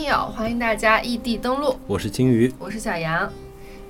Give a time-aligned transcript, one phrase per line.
[0.00, 3.30] 位听友，欢迎大家异地登录，我是金鱼，我是小杨。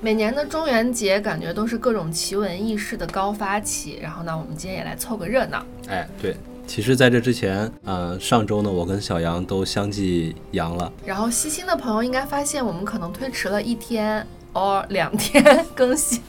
[0.00, 3.96] 每年的中元节，感觉都是各种奇闻异事的高发期。
[4.02, 5.64] 然后呢，我们今天也来凑个热闹。
[5.86, 6.34] 哎，对，
[6.66, 10.92] 其实在这之前，呃，上周呢，我跟小杨都相继阳了。
[11.06, 14.26] 然后细心的朋友应该发现，我们可能推迟了一天。
[14.52, 15.44] 哦，两天
[15.76, 16.20] 更新，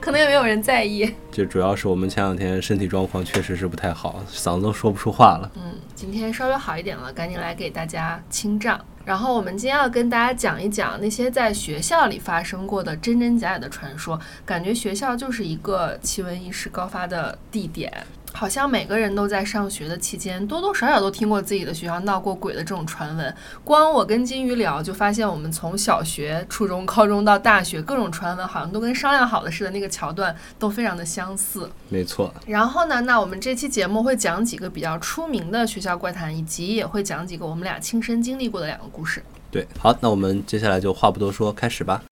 [0.00, 1.12] 可能也没有人在意。
[1.30, 5.52] 就主要是我们前两天身体状况确实是不太好，嗓子都说不出话了。
[5.56, 8.80] 嗯，今天稍微好一点了，赶紧来给大家清账。
[9.06, 18.04] 然后我们今天要跟大家讲一讲那些在学校里发生过的真真假假的传说，感觉学校就是一个奇闻异事高发的地点。
[18.36, 23.34] 好像每个人都在上学的期间，多多少少都听过自己的学校闹过鬼的这种传闻。
[23.64, 31.66] 光我跟金鱼聊，就发现我们从小学、初中、高中到大学，各种传闻好像都跟商量好的似的，那个桥段都非常的相似。
[31.88, 32.30] 没错。
[32.46, 39.22] 然后呢，那我们这期节目会讲几个比较出名的学校怪谈，以及也会讲几个我们俩亲身经历过的两个故事。
[39.50, 42.02] 对，好，那我们接下来就话不多说，开始吧。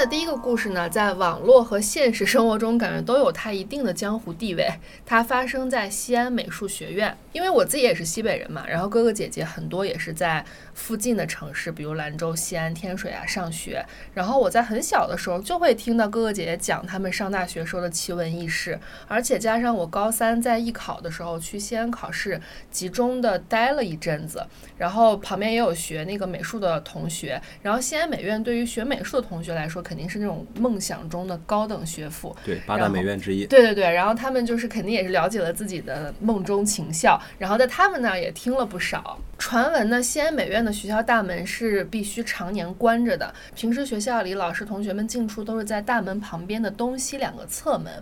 [0.00, 4.66] 的第一个故事呢，在网络和现实生活中，感觉都有它一定的江湖地位。
[5.06, 13.84] 它发生在西安美术学院，因为我自己也是西北人嘛，然后哥哥姐姐很多也是在附近的城市，比如兰州、西安、天水啊上学。
[14.14, 22.40] 然后我在很小的时候就会听到哥哥姐姐讲他们上大学时候的奇闻异事，而且加上我高三在艺考的时候去西安考试，
[22.70, 24.42] 集中的待了一阵子，
[24.78, 29.60] 然后旁边也有学那个美术的同学，然后西安美院对于学美术的同学来。
[29.60, 33.44] 来说肯定是那种梦想中的高等学府，对八大美院之一。
[33.46, 40.00] 对对对，然后他们就是肯定也是了解了自己的梦中情校，然后在他们那儿也听了不少传闻呢。
[40.00, 47.92] 西安美院的学校大门是必须常年关着的，平时学校里老师同学们进出都是在大门旁边的东西两个侧门，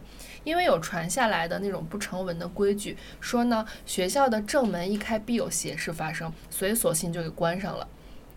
[0.45, 7.89] 因为有传下来的那种不成文的规矩，说呢学校的正门一开必有邪事发生，所以索性就给关上了。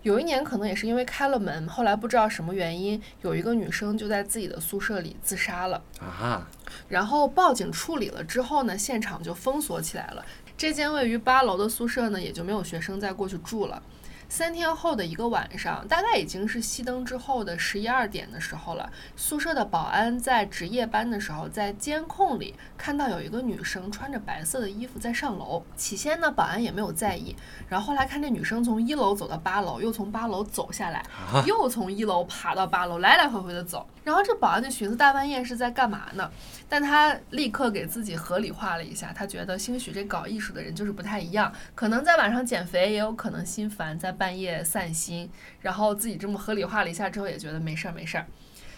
[0.04, 6.48] 有一年，可能也是因为开了门，后来不知道什么原因，有一个女生就在自己的宿舍里自杀了啊。
[6.88, 10.26] 然后报警处理了之后呢，现场就封锁起来了。
[10.58, 13.82] 这间位于八楼的宿舍呢，也就没有学生再过去住了。
[14.32, 18.90] 三天后的一个晚上，大概已经是熄灯之后的十一二点的时候了。
[19.18, 25.62] 宿舍的保安在值夜班的时候，在监控里看到有一个女生穿着白色的衣服在上楼。
[25.76, 27.36] 起先呢，保安也没有在意，
[27.68, 31.06] 然后后来看这女生从一楼走到八楼，又从八楼走下来，
[31.46, 33.86] 又从一楼爬到八楼，来来回回的走。
[34.04, 36.32] 然后这保安就寻思大半夜是在干嘛呢？
[36.70, 45.28] 但他立刻给自己合理化了一下，他觉得兴许这搞艺术的人就是不太一样，可能在晚上减肥，也有可能心烦，在半夜散心。
[45.62, 48.26] 然后自己这么合理化了一下之后，也觉得没事儿没事儿。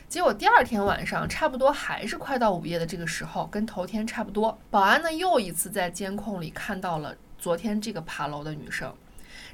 [0.07, 8.95] 结果第二天晚上，差不多还是快到午夜的这个时候，跟头天差不多，保安呢又一次在监控里看到了昨天这个爬楼的女生。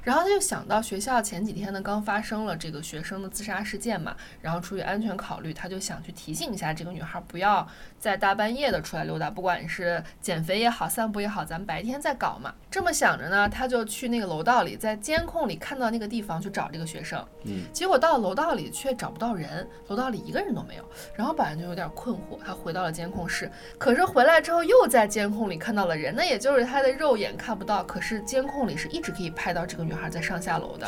[0.02, 7.66] 然后他就想到学校前几天呢刚发生了这个学生的自杀事件嘛，然后出于安全考虑，他就想去提醒一下这个女孩不要
[8.00, 12.54] 在大半夜的出来溜达，不管是减肥也好，散步也好，咱们白天再搞嘛。
[12.70, 20.84] 这么想着呢，他就去那个楼道里，在监控里看到那个地方去找这个学生，嗯，结果到了楼道里却找不到人，楼道里一个人都没有。
[21.14, 29.80] 然后保安就有点困惑，他回到了监控室，可是回来之后又在监控里看到了人，那也就是他的肉眼看不到，可是监控里是一直可以拍到这个。
[29.90, 30.86] 女孩在上下楼的，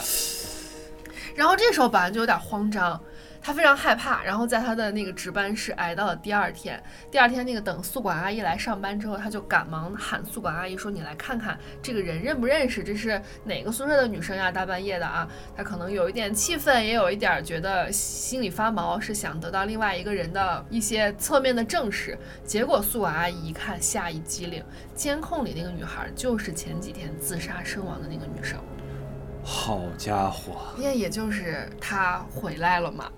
[1.34, 3.02] 然后这时候保安就有点慌张，
[3.42, 6.80] 他非常害怕，然后在他的那个值班室挨到了第二天。
[7.10, 12.84] 第二天那个等宿管阿姨来上班之后，他就赶忙喊宿管阿姨说：“你来看看这个人认不认识？
[12.84, 14.52] 这是哪个宿舍的女生呀？
[14.52, 22.16] 大半夜的啊！”他可能有一点气愤，也有一点觉得心里发毛，是想得到另外一个人的一些侧面的证实。
[22.44, 28.56] 结果宿管阿姨一看，吓一激灵，监控里那个女孩就是前几天自杀身亡的那个女生。
[29.44, 30.72] 好家伙！
[30.78, 33.10] 因为也就是他回来了嘛，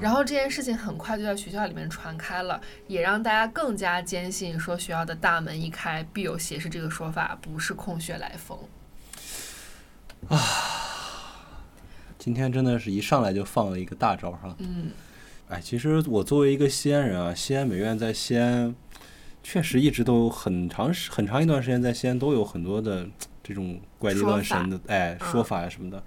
[0.00, 8.58] 然后这件事情很快就在学校里面传开了，也让大家更加坚信说学校的大门一开必有邪事这个说法不是空穴来风。
[10.28, 10.38] 啊，
[12.18, 14.54] 今天真的是一上来就放了一个大招哈。
[14.58, 14.90] 嗯，
[15.48, 18.74] 哎，其实我作为一个西安人啊，西安美院在西安
[19.42, 23.06] 确实一直都很长时很长一段时间在西安都有很多的。
[23.44, 26.00] 这种怪力乱神的哎说法呀什么的，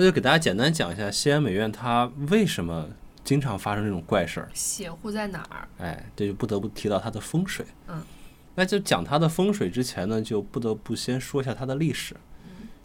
[0.00, 2.88] 那就给大家简单讲一下西安美院它为什么
[3.24, 5.68] 经常发生这种怪事儿，邪乎在哪儿？
[5.78, 7.66] 哎，这就不得不提到它的风水。
[7.88, 8.00] 嗯，
[8.54, 12.14] 那就讲它的风水之前呢，就不得不先说一下它的历史。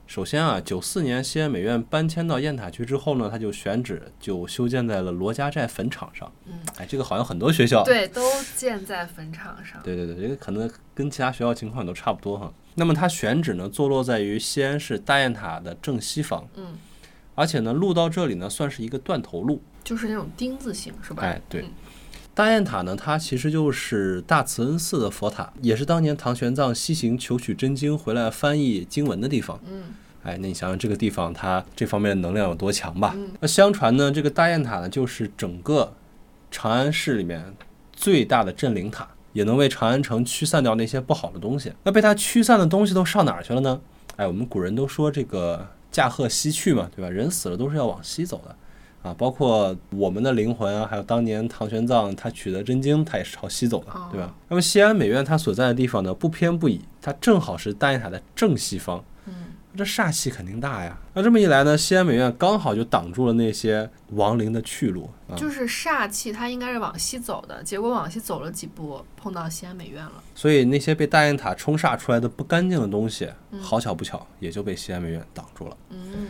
[0.07, 6.30] 首先啊，九四年西安美院搬迁到雁塔区之后呢，它就选址就修建在了罗家寨坟场上。
[6.45, 8.24] 嗯，哎，这个好像很多学校对都
[8.56, 9.80] 建在坟场上。
[9.83, 12.51] 对对对，这个可能跟其他学校情况都差不多哈。
[12.74, 16.45] 那么它选址呢，坐落在于西安市大雁塔的正西方。
[16.56, 16.75] 嗯，
[17.35, 19.62] 而且呢，路到这里呢，算是一个断头路。
[19.83, 21.24] 就是那种丁字形，是吧？
[21.24, 21.71] 哎，对嗯。
[22.35, 29.59] 大雁塔呢，它其实就是大慈恩寺的佛塔，也是当年唐玄奘西行求取真经回来翻译经文的地方。
[29.69, 29.83] 嗯，
[30.24, 33.13] 哎，那你想想这个地方它这方面的能量有多强吧？
[33.15, 35.94] 嗯那相传呢，这个大雁塔呢，就是整个
[36.50, 37.53] 长安市里面
[37.91, 41.71] 最大的镇灵塔，也能为长安城驱散掉那些不好的东西。
[41.83, 43.80] 那被它驱散的东西都上哪儿去了呢？
[44.15, 47.10] 哎，我们古人都说这个驾鹤西去嘛，对吧？
[47.10, 48.54] 人死了都是要往西走的。
[49.04, 54.34] 啊，包括我们的灵魂啊，还有当年唐玄奘他取得真经，他也是朝西走的，对吧？
[54.48, 59.04] 那么西安美院它所在的地方呢，不偏不倚，它正好是大雁塔的正西方，嗯，
[59.75, 60.97] 这煞气肯定大呀。
[61.13, 65.35] 那这么一来呢，西安美院刚好就挡住了那些亡灵的去路啊。
[65.35, 70.23] 就是煞气，它应该是往西走的，结果往西走了几步，碰到西安美院了。
[70.35, 73.29] 所以那些被大雁塔冲煞出来的不干净的东西，
[73.61, 75.77] 好巧不巧也就被西安美院挡住了。
[75.89, 76.27] 嗯，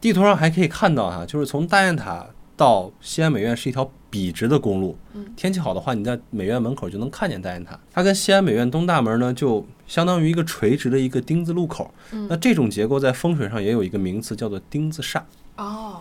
[0.00, 4.98] 地图上还可以看到哈，就是从大雁塔到西安美院是一条笔直的公路。
[5.12, 7.78] 嗯天气好的话，你在美院门口就能看见大雁塔。
[7.92, 11.92] 它跟西安美院东大门呢，就相当于一个垂直的一个丁字路口。
[12.12, 15.20] 嗯那这种结构在风水上也有一个名词，叫做丁字煞。
[15.56, 16.00] 哦，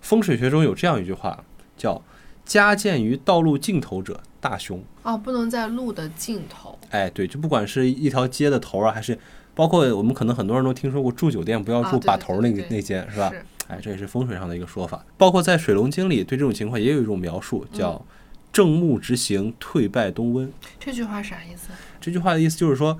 [0.00, 1.44] 风水学中有这样一句话，
[1.76, 2.02] 叫
[2.44, 6.76] “家建于道路尽头者大凶哦，不能在路的尽头。”。
[6.90, 9.16] 哎，对，就不管是一条街的头啊，还是
[9.54, 13.30] 包括我们可能很多人都听说过住酒店不要住把头那个那间，是吧？
[13.30, 15.06] 是，哎，这也是风水上的一个说法。
[15.16, 18.04] 包括在《水龙经》里对这种情况也有一种描述，叫
[18.52, 20.52] “正木直行，退败东温”。
[20.80, 21.68] 这句话啥意思？
[22.00, 22.98] 这句话的意思就是说，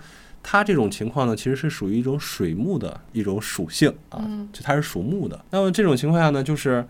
[0.50, 5.38] 它这种情况呢，其实是属于一种水木的一种属性啊，嗯就它是属木的。
[5.50, 6.82] 那么这种情况下呢，就是，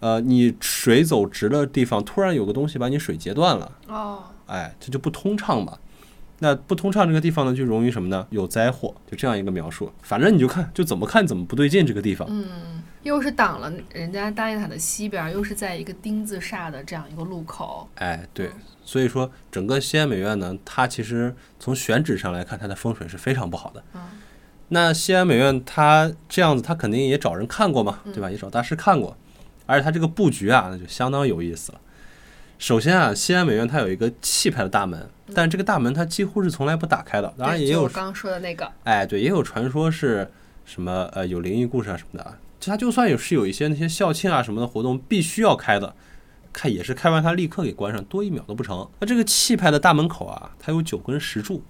[0.00, 5.78] 呃，你水走直的地方，突然有个东西把你水截断了，哦，哎，这就不通畅嘛。
[6.40, 8.26] 那不通畅这个地方呢，就容易什么呢？
[8.28, 9.90] 有灾祸，就这样一个描述。
[10.02, 12.28] 反正你就看，就怎么看怎么不对劲这个地方。
[12.30, 17.88] 嗯，又是挡了人家大雁塔的西边，又是在一个丁字煞的这样一个路口。
[17.96, 18.50] 哎，对，
[18.84, 23.82] 所以说整个西安美院呢，它其实从选址上来看，它的风水是非常不好的。
[23.94, 24.00] 嗯
[24.70, 28.30] 那西安美院它这样子，它肯定也找人看过嘛，对吧？
[28.30, 29.16] 也找大师看过，
[29.64, 31.80] 而且它这个布局啊，那就相当有意思了。
[32.58, 37.32] 首先啊，西安美院它有一个气派的大门，但这个大门它几乎是从来不打开的。
[37.38, 40.30] 当然也有刚刚说的那个，哎，对，也有传说是
[40.66, 42.36] 什么呃有灵异故事啊什么的啊。
[42.60, 45.94] 就它就算有是有一些那些校庆啊什么的活动必须要开的，
[46.52, 48.88] 开也是开完它立刻给关上，多一秒都不成。
[49.00, 51.62] 那这个气派的大门口啊，它有九根石柱，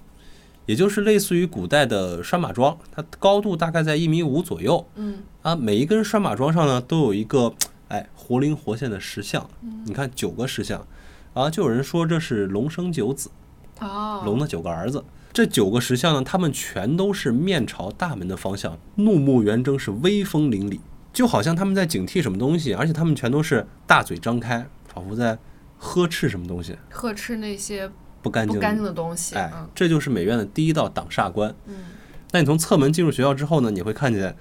[0.66, 5.54] 也就是类似于古代的拴马桩，它高度大概在一米五左右嗯，啊。
[5.54, 7.52] 每一根拴马桩上呢都有一个
[7.88, 9.48] 哎活灵活现的石像，
[9.84, 10.86] 你看九个石像
[11.34, 13.30] 啊，就有人说这是龙生九子。
[13.80, 15.04] 哦，龙的九个儿子。
[15.38, 20.80] 这九个石像呢，他们全都是面朝大门的方向，怒目圆睁，是威风凛凛，
[21.12, 25.38] 就好像他们在警惕什么东西，而且他们全都是大嘴张开，仿佛在
[25.78, 27.88] 呵斥什么东西呵斥那些
[28.20, 28.56] 不干净。
[28.56, 29.36] 不干净的东西。
[29.36, 31.54] 哎嗯，这就是美院的第一道挡煞关。
[31.66, 31.84] 嗯，
[32.32, 34.34] 那你从侧门进入学校之后呢，你会看见，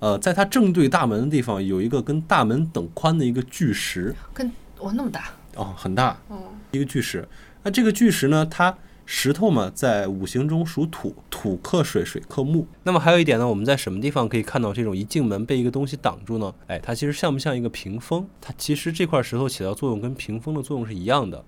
[0.00, 7.28] 呃，在它正对大门的地方有一个跟大门等宽的一个巨石，跟哇那么大，哦，很大，哦，一个巨石。
[7.62, 8.76] 那这个巨石呢，它
[9.14, 12.66] 石头嘛，在五行中属土，土克水，水克木。
[12.82, 16.52] 那么还有一点呢，我们在什么地方可以看到这种一进门被一个东西挡住呢？
[16.66, 18.26] 哎，它其实像不像一个屏风？
[18.40, 21.44] 它其实这块石头起到作用跟屏风的作用是一样的。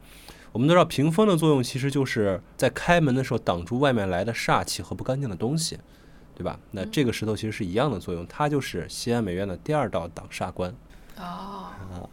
[0.53, 5.79] 我们都知道，屏风的作用其实就是在开门的时候挡住外面来的煞气和不干净的东西，
[6.35, 6.61] 对吧？
[6.73, 10.73] 那这个石头其实是一样的作用，它就是西安美院的第二道挡煞关。
[11.17, 12.11] 哦，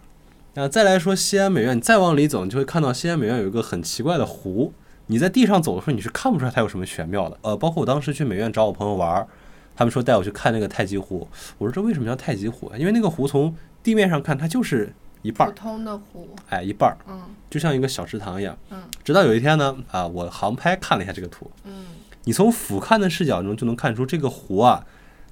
[0.53, 4.73] 那再来说西安美院，你再往里走，你就会看到西安美院有一个很奇怪的湖。
[5.11, 7.37] 你在地上走的时候，你是看不出来它有什么玄妙的。
[7.41, 9.27] 呃，包括我当时去美院找我朋友玩儿，
[9.75, 11.27] 他们说带我去看那个太极湖。
[11.57, 12.77] 我说这为什么叫太极湖啊？
[12.77, 13.53] 因为那个湖从
[13.83, 18.57] 地面上看，它就是一半普儿，通的湖，哎，一半儿，嗯就像一个小池塘一样。
[18.69, 21.87] 嗯直到有一天呢，啊，我航拍看了一下这个图，嗯，
[22.23, 24.85] 你从俯瞰的视角中就能看出这个湖啊，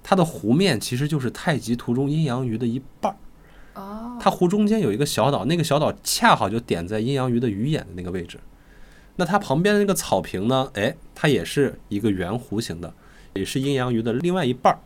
[0.04, 3.16] 它的湖面其实就是太极图中阴阳鱼的一半儿。
[3.82, 8.38] 哦，它湖中间有一个小岛，那个小岛恰好就点在阴阳鱼的鱼眼的那个位置。
[9.20, 10.72] 那它旁边的那个草坪呢？
[10.76, 12.94] 哎，它也是一个圆弧形的，
[13.34, 14.80] 也是阴阳鱼的另外一半儿。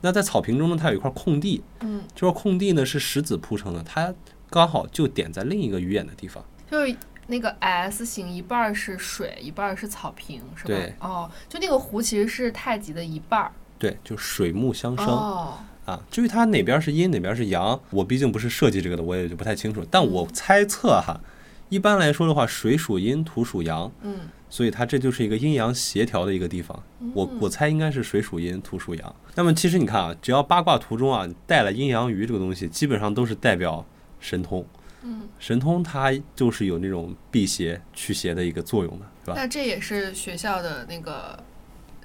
[0.00, 4.12] 那在草坪中呢，它有一块空地，嗯，这块空地呢是石子铺成的，它
[4.50, 6.44] 刚好就点在另一个鱼眼的地方。
[6.68, 6.96] 就是
[7.28, 10.66] 那个 S 型，一半儿是水，一半儿是草坪，是吧？
[10.66, 13.52] 对哦，就那个湖其实是太极的一半儿。
[13.78, 15.06] 对，就水木相生。
[15.06, 19.86] 哦，啊，至于它哪边是阴哪边是阳，我毕竟不是设计这个的，我也就不太清楚。
[19.88, 21.20] 但我猜测哈，
[21.68, 26.80] 一般来说的话，水属阴，土属阳，嗯，所以它这就是一个阴阳协调的一个地方。
[27.14, 29.16] 我我猜应该是水属阴，土属阳。
[29.34, 33.84] 那么其实你看啊，只要八卦图中啊带了阴阳鱼这个东西，基本上都是代表
[34.20, 34.64] 神通。
[35.02, 39.34] 嗯，神通它就是有那种辟邪驱邪的一个作用的，是吧？
[39.36, 41.38] 那这也是学校的那个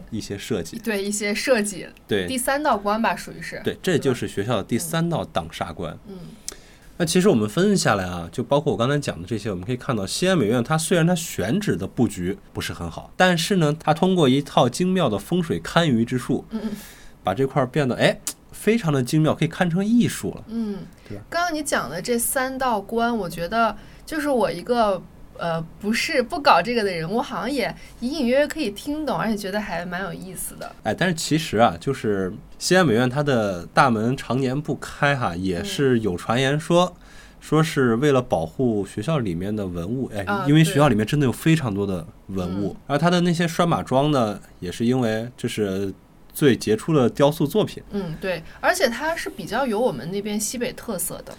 [0.09, 3.61] 一些设计，对一些设计，对第三道关吧，属于是。
[3.63, 5.97] 对，这就是学校的第三道挡煞关。
[6.07, 6.17] 嗯
[7.01, 16.71] 那其实我们分析下来啊，就包括我刚才讲的这些，我们可以看到西安美院它虽然它选址的布局不是很好，但是呢，它通过一套精妙的风水堪舆之术，嗯嗯
[17.23, 18.19] 把这块儿变得哎
[18.51, 20.43] 非常的精妙，可以看成艺术了。
[20.49, 20.77] 嗯
[21.09, 25.01] 对，刚刚你讲的这三道关，我觉得就是我一个
[25.37, 30.71] 呃不是不搞这个的人，我好像也隐隐约约可以听懂，而且觉得还蛮有意思的。
[30.83, 36.95] 哎，但是其实啊，就是西安美院它的大门常年不开哈，也嗯是有传言说。
[37.39, 45.91] 说是为了保护学校里面的文物，哎啊，因为学校里面真的有非常多的文物，而它的那些拴马桩呢，也是因为这是
[46.31, 47.81] 最杰出的雕塑作品。
[47.93, 51.35] 嗯，对，而且它是比较有我们那边西北特色的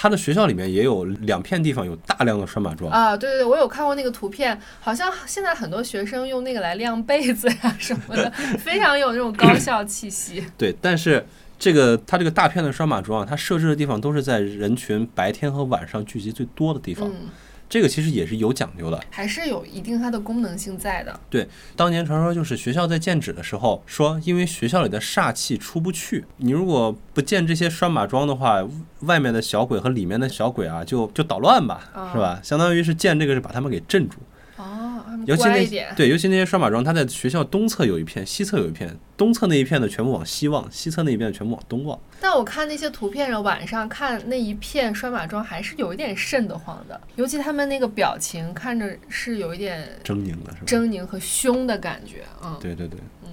[0.00, 3.16] 它的学校里面也有两片地方有大量的拴马桩，啊。
[3.16, 10.44] 对对对，我有看过那个图片，好像现在很多学生用那个来晾被子呀 什么的，非常有那种高校气息。
[10.56, 11.26] 对，但是
[11.58, 17.26] 这个它这个大片的拴马桩啊，它设置的地方都是在人群白天和晚上聚集最多的地方，嗯，
[17.68, 19.00] 这个其实也是有讲究的。
[19.10, 21.20] 还是有一定它的功能性在的。
[21.28, 21.46] 对
[21.76, 28.66] 当年传说就是学校在建址的时候说，因为学校里的煞气出不去，你如果不建这些拴马桩的话，
[29.00, 32.40] 外面的小鬼和里面的小鬼啊就就捣乱吧，哦是吧？
[32.42, 34.16] 相当于是建这个是把他们给镇住。
[34.58, 35.94] 哦，尤其那乖一点。
[35.96, 41.98] 对，尤其那些拴马桩，它在学校东侧有一片，西侧有一片，东侧那一片的全部往西望，西侧那一片的全部往东望。
[42.20, 47.00] 但我看那些图片上，晚上看那一片拴马桩，还是有一点瘆得慌的。
[47.14, 50.66] 尤其他们那个表情，看着是有一点狰狞的是吧？
[50.66, 52.24] 狰狞和凶的感觉。
[52.44, 53.30] 嗯，对对对，嗯，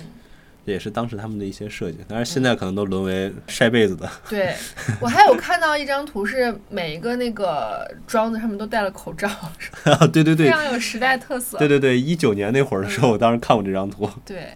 [0.65, 4.09] 这也是当时他们的一些设计，当然现在可能都沦为晒被子的。
[4.27, 4.55] 对
[4.99, 9.29] 我还有看到一张图，是每一个那个庄子上面都戴了口罩，
[10.11, 11.57] 对对对非常有时代特色。
[11.57, 14.09] 对对对，一九年那会儿的时候，我当时看过这张图。
[14.25, 14.47] 对，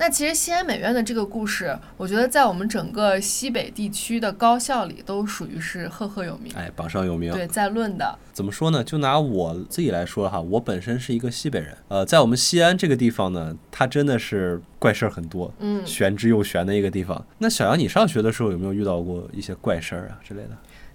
[0.00, 7.32] 那其实西安美院的这个故事，我觉得在我们整个西北地区的高校里都属于是赫赫有名，哎，榜上有名。
[7.32, 8.16] 对，在论的。
[8.32, 8.82] 怎么说呢？
[8.84, 17.26] 就拿我自己来说哈，我本身是一个西北人，呃，在我们西安这个地方呢，它真的是怪事儿很多，嗯，玄之又玄的一个地方。
[17.38, 20.50] 那小杨，你上学的时候有没有遇到过一些怪事儿啊之类的？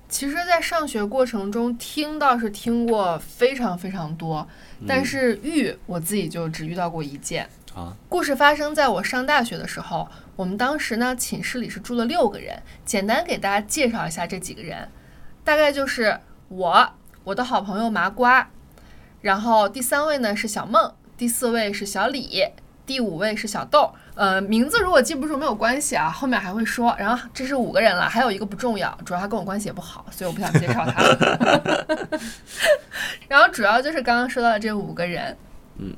[0.07, 4.47] 其实，在上学过程中听倒是听过非常非常多，
[4.87, 7.49] 但是遇我自己就只遇到过一件。
[7.75, 14.87] 啊，故事发生在我上大学的时候，我们当时呢寝室里是住了六个人，简单给大家介绍一下这几个人，
[15.43, 18.47] 大概就是我、我的好朋友麻瓜，
[19.21, 22.45] 然后第三位呢是小梦，第四位是小李，
[22.85, 23.91] 第五位是小豆。
[24.15, 26.95] 呃，名字如果记不住没有关系啊，后面还会说。
[26.99, 31.01] 然后这是五个人了，还有一个不重要，主要他跟我关系也不好，所以我不想介绍他。
[33.27, 35.35] 然后主要就是刚刚说到的这五个人，
[35.79, 35.91] 嗯，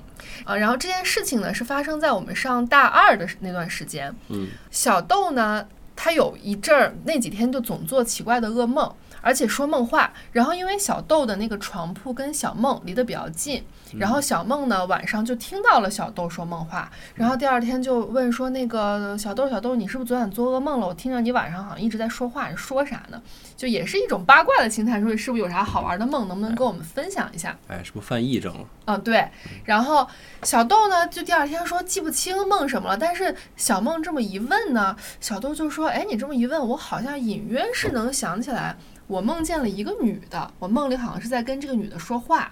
[0.46, 4.16] 啊，然后这件事情呢是发生在我们上大二的那段时间。
[4.30, 10.14] 嗯，小豆呢，他有一阵儿那几天就总做奇怪的噩梦，而且说梦话。
[10.32, 13.66] 然后因为小豆的那个床铺跟小梦离得比较近，
[13.98, 20.86] 然后小梦呢晚上就听到了小豆说梦话，然后第二天就问说那个小豆小豆，你是不是昨晚做噩梦了？
[20.86, 23.20] 我听着你晚上好像一直在说话，你说啥呢？
[23.58, 27.58] 就也是一种八卦的心态，说你是不是有啥好玩的梦，能不能跟我们分享一下？
[27.68, 28.68] 哎，是不是犯癔症了？
[28.86, 29.28] 嗯，对。
[29.64, 30.08] 然后
[30.44, 38.76] 小豆呢，就第二天说记不清梦什么了，但是小梦这么一问呢，小豆就说：“哎，你这么一问，我好像隐约是能想起来，
[39.08, 42.52] 我梦见了一个女的，我梦里好像是在跟这个女的说话。”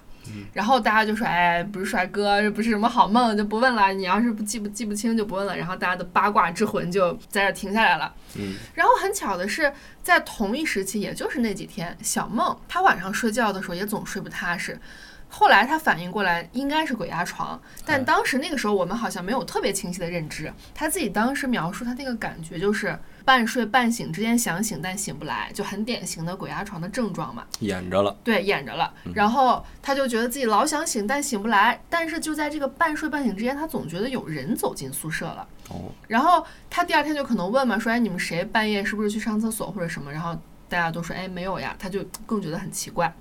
[0.53, 3.91] 然后大家就说：“哎，不是帅哥，这不是什么好梦，就不问了。
[3.91, 8.13] 你要是不记不记不清就不问了。”然后大家的八卦之魂就在这儿停下来了。
[8.37, 14.79] 嗯，然后很巧的是，在同一时期，也就是那几天，小梦她晚上睡觉的时候也总睡不踏实。
[15.27, 20.49] 后来她反应过来，应该是鬼压床，但当时那个时候我们好像没有特别清晰的认知。
[20.73, 27.43] 她自己当时描述她那个感觉就是半睡半醒之间想醒但醒不来，就很典型的鬼压床的症状嘛。
[27.59, 28.15] 演着了。
[28.23, 28.93] 对，演着了。
[29.13, 35.47] 然后他就觉得自己老想醒但醒不来，但是就在这个半睡半醒之间，他总觉得有人走进宿舍了。
[35.69, 40.11] 哦，然后他第二天就可能问嘛，说哎你们谁半夜是不是去上厕所或者什么？
[40.11, 40.35] 然后
[40.67, 43.13] 大家都说哎没有呀，他就更觉得很奇怪。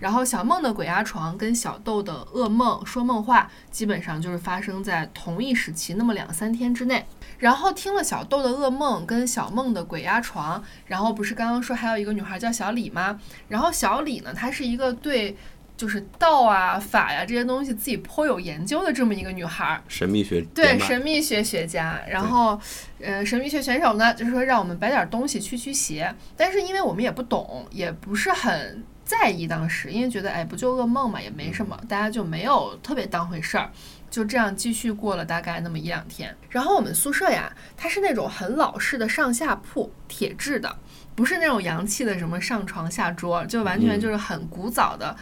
[0.00, 7.04] 然后小梦的鬼压床跟小豆的噩梦说梦话，基本上就是发生在同一时期，那么两三天之内。
[7.38, 13.18] 然后听了小豆的噩梦跟小梦的鬼压床，然后不是刚刚说还有一个女孩叫小李吗？
[13.48, 15.36] 然后小李呢，她是一个对
[15.76, 22.00] 就是道啊法呀这些东西自己颇有研究的这么一个女孩，神秘学对神秘学学家。
[22.08, 22.58] 然后，
[23.00, 28.84] 呃，神秘学选手呢，就是说让我们摆点东西驱驱邪，但是因为我们也不懂，也不是很
[29.20, 33.70] 在意当时，因为觉得哎不就噩梦嘛，也没什么，大家就没有特别当回事儿。
[34.10, 40.76] 就这样继续过了大概那么一两天，然后我们宿舍呀，它是那种很老式的上下铺，铁质的，
[41.16, 45.16] 不是那种洋气的什么上床下桌，就完全就是很古早的。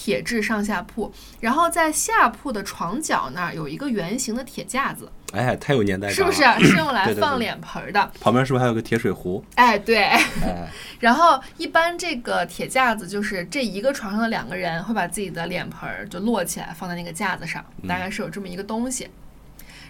[0.00, 6.44] 铁质上下铺，然后在下铺的床角那儿有一个圆形的铁架子，哎，太有年代感了，是不是？
[6.64, 8.12] 是用来放脸盆的。
[8.20, 9.44] 旁边是不是还有个铁水壶？
[9.56, 10.08] 哎，对。
[11.00, 19.08] 然后一般这个铁架子就是这一个床上的两个人会把自己的脸盆就摞起来放在那个架子上，大概是有这么一个东西。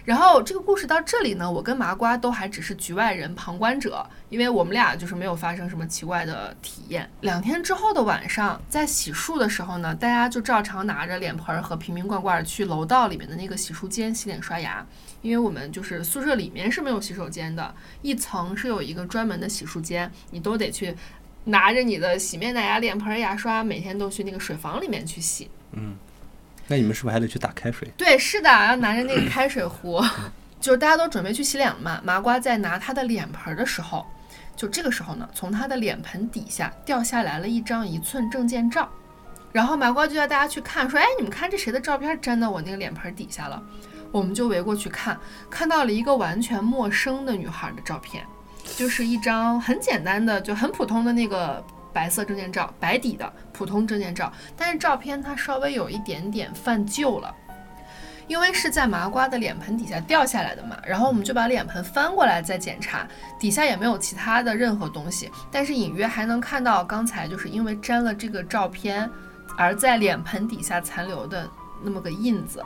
[0.09, 7.07] 然后这个故事到这里呢，我跟麻瓜都还只是局外人、旁观者，因为我们俩就是没有发生什么奇怪的体验。
[7.21, 14.83] 两天之后的晚上，在洗漱的时候呢，大家就照常拿着脸盆和瓶瓶罐罐去楼道里面的那个洗漱间洗脸刷牙，
[15.21, 20.95] 因为我们就是宿舍里面是没有洗手间的，一层是有一个专门的洗漱间，你都得去
[21.43, 25.47] 拿着你的洗面奶呀、脸盆、牙刷，每天都去那个水房里面去洗。
[25.73, 25.95] 嗯。
[26.69, 27.91] 那你们是不是还得去打开水？
[27.97, 29.99] 对，是的，要拿着那个开水壶，
[30.61, 31.99] 就是大家都准备去洗脸了嘛。
[32.03, 34.05] 麻瓜在拿他的脸盆的时候，
[34.55, 38.87] 就这个时候呢，从他的脸盆底下掉下来了一张一寸证件照，
[39.51, 43.61] 然后麻瓜就叫大家去看，说：“哎，你们看这谁的照片粘到我那个脸盆底下了？”
[44.11, 48.23] 我们就围过去看，看到了一个完全陌生的女孩的照片，
[48.75, 51.65] 就是一张很简单的，就很普通的那个。
[51.93, 57.33] 白色证件照，白底的普通证件照，但是照片它稍微有一点点泛旧了，
[58.27, 60.77] 因为是在麻瓜的脸盆底下掉下来的嘛。
[60.85, 63.07] 然后我们就把脸盆翻过来再检查，
[63.39, 69.09] 底下也没有其他的任何东西，但是隐约还能看到刚才就是因为粘了这个照片，
[69.57, 71.49] 而在脸盆底下残留的
[71.81, 72.63] 那么个印子，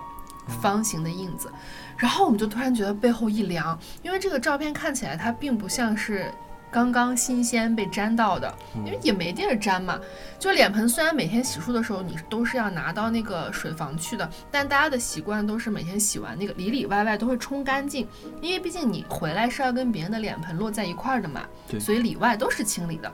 [0.62, 1.52] 方形的印子。
[1.96, 6.30] 然后我们就突然觉得背后一凉，因为这个照片看起来它并不像是。
[6.74, 10.00] 刚刚新鲜被粘到的，因为也没地儿粘嘛。
[10.40, 18.08] 就脸盆虽然每天洗漱的时候你都是要拿到那个水房去的，但大家的习惯都是每天洗完那个里里外外都会冲干净，
[18.42, 21.42] 因为毕竟你回来是要跟别人的脸盆落在一块儿的嘛，
[21.80, 23.12] 所以里外都是清理的。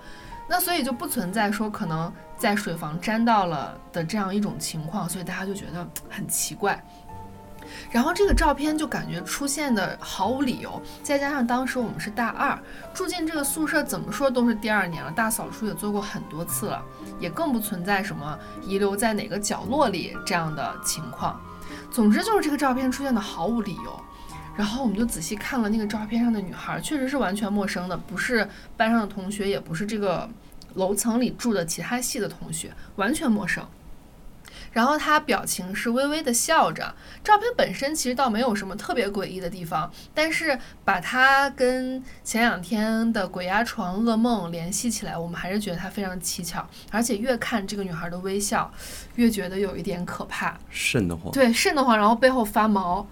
[0.48, 6.82] 那所以就不存在说可能在水房粘到了的这样一种情况，所以大家就觉得很奇怪。
[7.92, 12.58] 然后这个照片就感觉出现的毫无理由，再加上当时我们是大二，
[12.94, 16.84] 住进这个宿舍，怎么说都是第二年了，大扫除也做过很多次了，
[17.20, 21.40] 也更不存在什么遗留在哪个角落里这样的情况。
[21.92, 24.00] 总之就是这个照片出现的毫无理由。
[24.58, 30.30] 然后我们就仔细看了那个照片上的女孩，确实是完全陌生的，不是班上的同学，也不是这个
[30.74, 33.66] 楼层里住的其他系的同学，完全陌生。
[34.72, 48.72] 然后他表情是微微的笑着，照片本身其实倒没有什么特别诡异的地方，但是把他跟前两天的鬼压床噩梦联系起来，我们还是觉得他非常蹊跷，而且越看这个女孩的微笑，
[49.16, 51.32] 越觉得有一点可怕，瘆得慌。
[51.32, 53.08] 对，瘆得慌，然后背后发毛。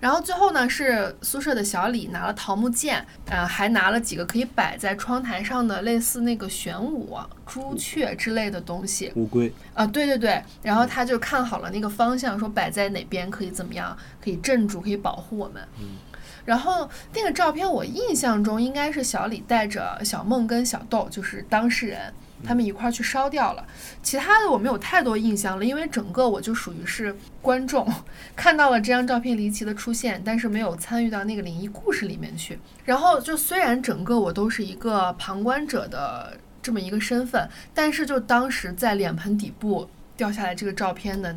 [0.00, 9.12] 然后最后呢，是宿舍的小李拿了桃木剑，呃，还拿了几个可以摆在窗台上的类似那个玄武、朱雀之类的东西。
[9.14, 9.52] 乌龟。
[9.74, 10.42] 啊，对对对。
[10.62, 15.62] 然后他就看好了那个方向，说摆在哪边可以怎么样，可以镇住，可以保护我们。
[15.78, 15.98] 嗯。
[16.46, 22.12] 然后那个照片，我印象中应该是小李带着小梦跟小豆，就是当事人。
[22.44, 23.66] 他们一块儿去烧掉了，
[24.02, 27.86] 其他的我没有太多印象了，因为整个我就属于是观众，
[28.34, 32.58] 看到了这张照片离奇的出现，但是没有参与到那个灵异故事里面去。
[32.84, 41.34] 然后就虽然整个我都是一个旁观者的这么一个身份，但是就当时在脸盆底部掉下来这个照片的，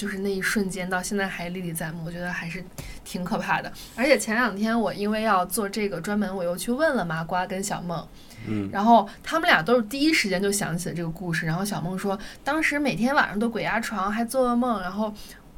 [0.00, 2.64] 就是那一瞬间，到现在还历历在目，我觉得还是
[3.04, 3.70] 挺可怕的。
[3.94, 8.02] 而且前两天我因为要做这个专门，我又去问了麻瓜跟小梦。
[8.48, 11.44] 嗯，然后他们俩都是第一时间就想起了这个故事。
[11.44, 15.12] 然后小梦说，当时每天晚上都鬼压床，还做噩梦，然后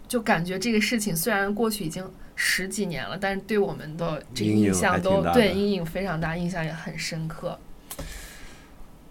[0.08, 7.56] 就感觉这个事情虽然过去已经十几年了，但是对我们的这个印象都对阴影非常大，印象也很深刻。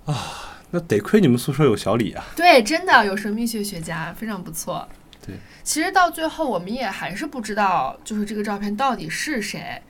[0.03, 2.25] 啊，那得亏你们宿舍有小李啊！
[2.35, 4.85] 对，真的有神秘学学家，非常不错。
[5.25, 9.81] 对，其实到最后我们也还是不知道，就是这个照片到底是谁。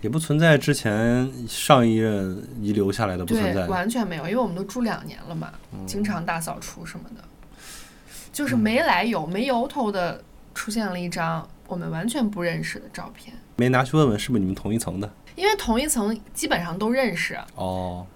[0.00, 5.52] 也不存在之前上一任遗留下来的不存在，完全没有，因为我们都住两年了嘛，
[5.86, 7.22] 经常大扫除什么的。
[8.32, 13.36] 就是没来由、没由头的出现了一张我们完全不认识的照片。
[13.56, 15.08] 没拿去问问是不是你们同一层的？
[15.36, 17.38] 因为同一层基本上都认识。
[17.54, 18.06] 哦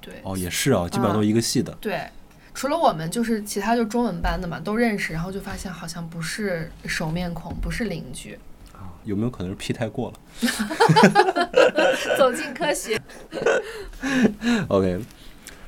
[0.00, 1.72] 对哦，也是啊，基本上都一个系的。
[1.80, 2.00] 对，
[2.54, 5.12] 除了我们，就是其他就中文班的嘛，都认识。
[5.12, 8.38] 然后就发现好像不是熟面孔，不是邻居。
[8.72, 10.48] 啊有没有可能是 P 太过了
[12.18, 13.00] 走进科学。
[14.68, 15.00] OK，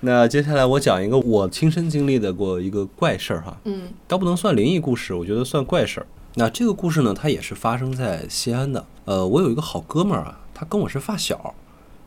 [0.01, 6.07] 那接下来我讲一个我亲身经历的过一个怪事儿哈，嗯倒不能算灵异故事，我觉得算怪事儿。
[6.35, 8.85] 那这个故事呢，它也是发生在西安的。
[9.07, 11.55] 呃，我有一个好哥们儿啊，他跟我是发小，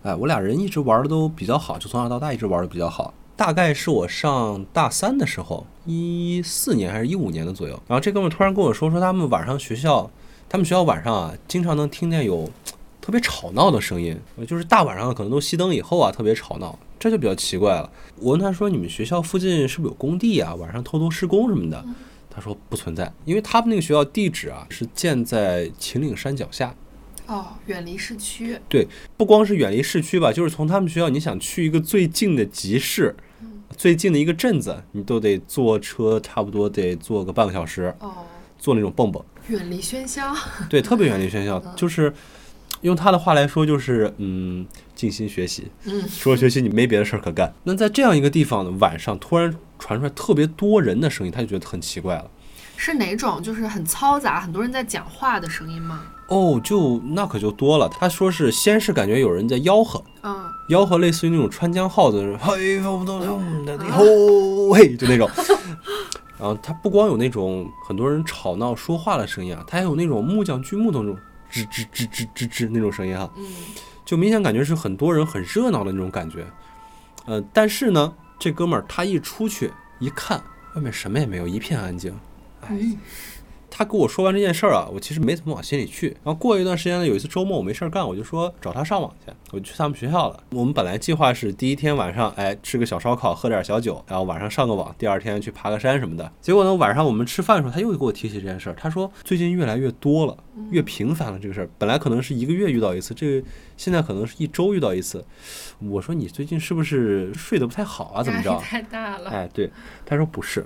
[0.04, 3.14] 哎，我俩人一直玩的都比较好，就从小到大一直玩的比较好。
[3.36, 7.74] 大概是我上大三的时候，一四年还是一五年的左右。
[7.88, 10.10] 然后这哥们儿突然跟我说，说他们晚上学校，
[10.48, 12.50] 他们学校晚上啊，经常能听见有
[13.02, 17.90] 特别吵闹的声音，呃就是大晚上可能都熄灯以后啊，特别吵闹，这就比较奇怪了。
[18.20, 20.56] 我问他说：“你们学校附近是不是有工地啊？
[20.56, 21.86] 晚上偷偷施工什么的？”
[22.30, 26.76] 他说不存在，因为他们那个学校地址啊是建在秦岭山脚下，
[27.28, 28.60] 哦，远离市区。
[28.68, 33.16] 对不光是远离市区吧，就是从他们学校你想去一个最近的集市，
[33.78, 38.14] 最近的一个镇子，你都得坐车，差不多得坐个半个小时，哦，
[38.58, 39.24] 坐那种蹦蹦。
[39.50, 40.34] 远离喧嚣。
[40.70, 42.14] 对，特别远离喧嚣，就是
[42.82, 45.68] 用他的话来说，就是嗯，静心学习。
[45.84, 47.54] 嗯，除了学习，你没别的事儿可干。
[47.64, 52.32] 那在这样一个地方呢，晚上突然传出来特别多人的声音，他就觉得很奇怪了。
[52.78, 53.42] 是哪种？
[53.42, 56.02] 就是很嘈杂，很多人在讲话的声音吗？
[56.28, 57.88] 哦，就那可就多了。
[57.90, 62.80] 他说是先是感觉有人在吆喝，嗯，吆喝类似于那种川江号子，嘿，
[64.98, 65.30] 就那种。
[66.38, 71.18] 然后他不光有那种很多人吵闹说话的声音啊，他还有那种木匠锯木头那种
[71.50, 73.46] 吱吱吱吱吱吱那种声音哈、嗯，
[74.04, 76.46] 就明显感觉是很多人很热闹的那种感觉。
[77.26, 80.44] 呃，但是呢，这哥们儿他一出去一看，
[80.76, 82.14] 外面什么也没有，一片安静。
[83.78, 86.08] 他跟我说完这件事儿啊，我其实没怎么往心里去。
[86.24, 90.40] 然后过一段时间呢，有一次周末我没事儿干，我就说找他上网去，我就去他们学校了。
[90.52, 96.32] 我们本来计划是第一天晚上，哎，吃个小烧烤，喝点小酒，然后晚上上个网，第二天去爬个山什么的。
[96.40, 100.38] 结果呢，晚上我们吃饭的时候，他又给我提起这件事儿，他说最近越来越多了，
[100.70, 101.70] 越频繁了这个事儿。
[101.78, 105.26] 本来可能是一个月遇到一次，这个现在可能是一周遇到一次。
[105.82, 108.24] 我说你最近是不是睡得不太好啊？
[108.24, 108.58] 怎么着？
[108.64, 109.30] 太大了。
[109.32, 109.70] 哎，对，
[110.06, 110.66] 他说不是，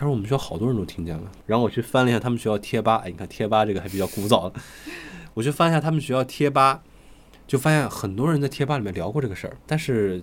[0.00, 1.30] 他说我们学校好多人都听见了。
[1.44, 4.58] 然后我去翻了一下他们学校贴吧，哎，你看贴吧这个还比较古早的，
[5.34, 6.80] 我去翻一下他们学校贴吧，
[7.46, 10.22] 就发现很多人在贴吧里面聊过这个事儿，但是，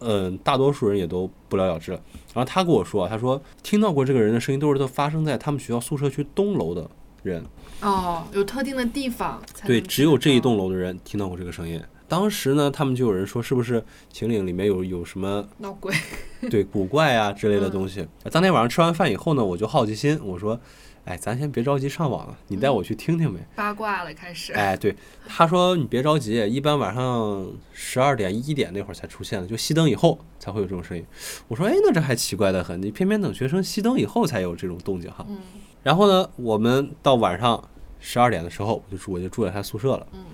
[0.00, 2.00] 嗯、大多数人也都不了了之了。
[2.34, 6.90] 然后他跟我说，他说听到过这个人的声音都是都发生在他们学校宿舍区东楼的
[7.22, 7.42] 人，
[7.80, 11.82] 哦，有特定的地方对，只有这一栋楼的人听到过这个声音。
[12.08, 15.94] 当时呢，他们就有人说，是不是秦岭里面有有什么闹鬼。
[16.50, 18.06] 对古怪啊之类的东西。
[18.30, 20.60] 当天晚上吃完饭以后呢，我就好奇心，我说，
[21.04, 23.40] 哎，咱先别着急上网了，你带我去听听呗。
[23.56, 24.52] 八卦了，开始。
[24.52, 24.94] 哎，对，
[25.26, 31.04] 他说你别着急，一般晚上十二点一点那会儿才出现的，就熄灯以后才会有这种声音。
[31.48, 35.24] 我说，哎，那这还奇怪的很，你偏偏等学生熄灯以后才有这种动静哈。
[35.28, 35.38] 嗯
[35.82, 37.62] 然后呢，我们到晚上
[38.00, 40.06] 十二点的时候，我就住我就住在他宿舍了。
[40.12, 40.24] 嗯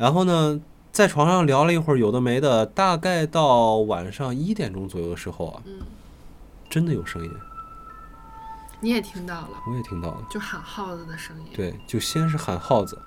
[0.00, 0.58] 然后呢，
[0.90, 5.74] 在床上聊了一会儿，有的没的，大概到晚上一点钟左右的时候啊，嗯，
[6.70, 7.30] 真的有声音，
[8.80, 10.26] 你也听到了，我也听到了。
[10.30, 11.44] 就喊耗子的声音。
[11.54, 12.98] 对，就先是喊耗子，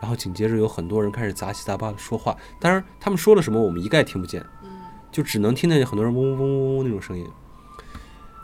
[0.00, 4.70] 然后紧接着有很多人开始杂七杂八的说话，当然他们说了什么我们一概听不见，嗯，
[5.12, 7.28] 就只能听见很多人嗡嗡嗡嗡嗡那种声音。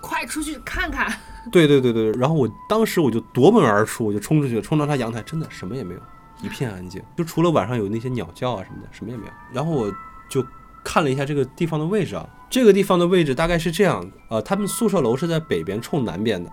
[0.03, 1.11] 快出去看看。
[1.51, 6.01] 对对对对，然后我当时我就夺门而出，我就冲出去，冲到他阳台，真的什么也没有，
[6.43, 9.33] 一片安静，就除了晚上有那些鸟叫啊什么的，什么也没有。
[9.53, 9.93] 然后我
[10.29, 10.45] 就
[10.85, 16.51] 看了一下这个地方的位置啊，这个地方的位置大概是这样，呃，他们宿舍楼是在北边冲南边的，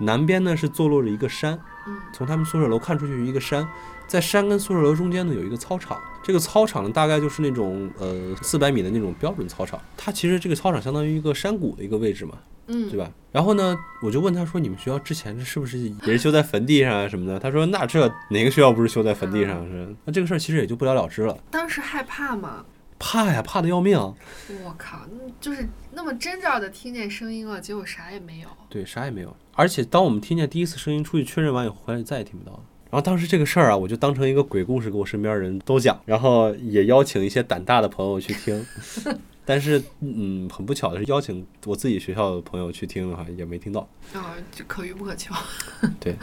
[0.00, 1.98] 南边呢是坐落着一个山，嗯。
[2.12, 3.66] 从他们宿舍楼看出去一个山，
[4.06, 12.34] 在山跟宿舍楼中间呢有一个操场，这个操场呢大概就是那种呃四百米的那种标准操场，它其实这个操场相当于一个山谷的一个位置嘛，
[12.70, 13.10] 嗯对，吧？
[13.32, 19.66] 然后呢，我就问他说：“你们学校之前这是不是也是修在坟地上啊什么的？”他说：“那这哪个学校不是修在坟地上？
[19.68, 21.36] 是那这个事儿其实也就不了了之了。
[21.50, 22.64] 当时害怕吗？
[22.98, 23.98] 怕呀，怕的要命。
[23.98, 28.48] 我靠，嗯就是那么真着的听见声音了，结果啥也没有。
[28.68, 29.34] 对，啥也没有。
[29.54, 32.60] 而且当我们听见第一次声音出去确认完以后，回来就再也听不到了。
[32.90, 38.66] 然后当时这个事儿啊，我就当成一个鬼故事给我身边人都讲，然后也邀请一些胆大的朋友去听。
[39.50, 43.80] 但是，嗯，很不巧的是，邀请我自己学校的朋友去听的话，也没听到。
[44.14, 45.34] 哦，这可遇不可求。
[45.98, 46.16] 对，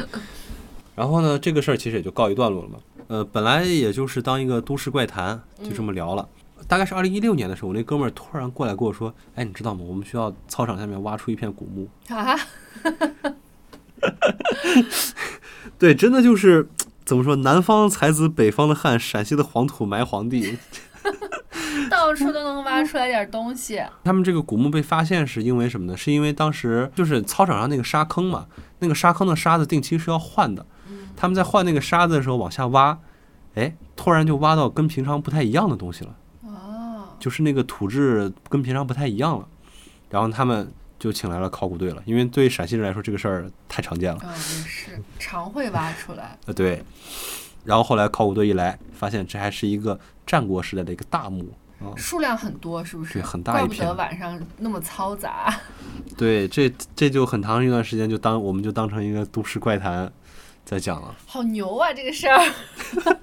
[0.95, 2.79] 然后呢，这个事儿其实也就告一段落了嘛。
[3.09, 6.25] 呃，本来也就是当一个都市怪谈，就这么聊了。
[6.69, 9.83] 大概是二零一六年的时候，我那哥们儿突然过来跟我说：“哎，你知道吗？
[9.85, 11.89] 我们学校操场下面挖出一片古墓。
[12.07, 12.33] 啊，”
[15.77, 16.69] 对，真的就是
[17.03, 20.57] 怎么说，南方才子北方的汉，陕西的黄土埋皇帝。
[21.89, 23.81] 到处都能挖出来点东西。
[24.03, 25.97] 他们这个古墓被发现是因为什么呢？
[25.97, 28.47] 是因为当时就是操场上那个沙坑嘛，
[28.79, 30.65] 那个沙坑的沙子定期是要换的。
[31.15, 32.97] 他们在换那个沙子的时候往下挖，
[33.55, 36.15] 哎，突然就挖到跟平常不太一样的东西了。
[36.43, 39.47] 哦，就是那个土质跟平常不太一样了，
[40.09, 44.19] 然后他们就请来了考古队了，因为对陕西人来说这个事儿太常见了。
[44.23, 46.37] 嗯，也是常会挖出来。
[46.45, 46.83] 呃，对。
[47.65, 53.13] 然后后来考古队一来，发现这还是一个战国时代的一个大墓啊，数量很多，是不是？
[53.13, 55.53] 对很大怪不得晚上那么嘈杂。
[56.17, 60.11] 对，这这就很长一段时间就当我们就当成一个都市怪谈
[60.65, 61.15] 在讲了。
[61.25, 62.53] 好牛啊，这个事儿！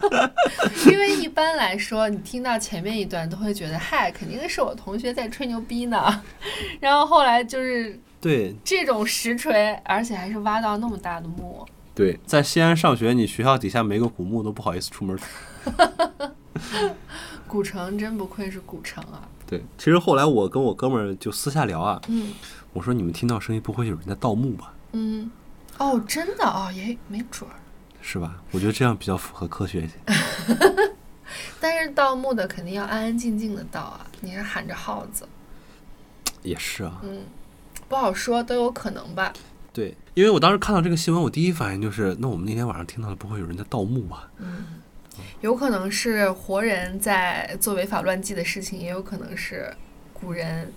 [0.86, 6.22] 因为一般来说，你听到前面一段都会觉得，嗨，肯定是我同学在吹牛逼呢。
[6.80, 11.66] 然后后来就是对这种实锤，而且还是挖到那么大的墓。
[11.94, 15.18] 对，在西安上学，你学校底下没个古墓都不好意思出门。
[17.46, 19.28] 古城真不愧是古城啊！
[19.46, 22.32] 对，其实后来我跟我哥们儿就私下聊啊，嗯
[22.72, 24.74] 我说你们听到声音不会有人在盗墓吧？
[24.90, 25.30] 嗯，
[25.78, 27.54] 哦，真的哦，也没准儿。
[28.02, 28.42] 是吧？
[28.50, 29.94] 我觉得这样比较符合科学一些。
[31.60, 35.28] 但是盗墓的肯定要安安静静的盗啊，你是喊着号子，
[36.42, 37.22] 也是啊，嗯，
[37.88, 39.32] 不好说，都有可能吧。
[39.74, 44.30] 对，因为我当时看到这个新闻，我第一反应就是，那我们那天晚上听到的不会有人在盗墓吧？
[44.38, 44.64] 嗯
[45.42, 49.72] 有可能是活人在做违法乱纪的事情，也有可能是
[50.12, 50.72] 古人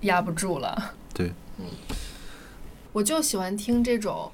[0.00, 0.94] 压不住了。
[1.14, 1.64] 对，嗯
[2.92, 4.30] 我就喜欢听这种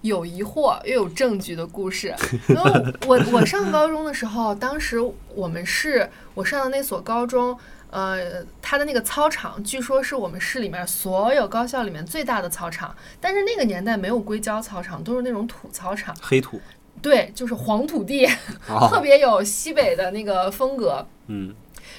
[0.00, 2.14] 有疑惑又有证据的故事。
[2.48, 4.98] 因为我我上高中的时候，当时
[5.34, 7.56] 我们是我上的那所高中，
[7.90, 16.14] 呃，它的那个操场据说是我们市里面所有高校里面最大的操场，但是那个年代没有硅胶操场，都是那种土操场。
[16.22, 16.60] 黑土。
[17.02, 18.26] 对，就是黄土地，
[18.66, 21.06] 特哦， 别有西北的那个风格。
[21.28, 21.54] 嗯，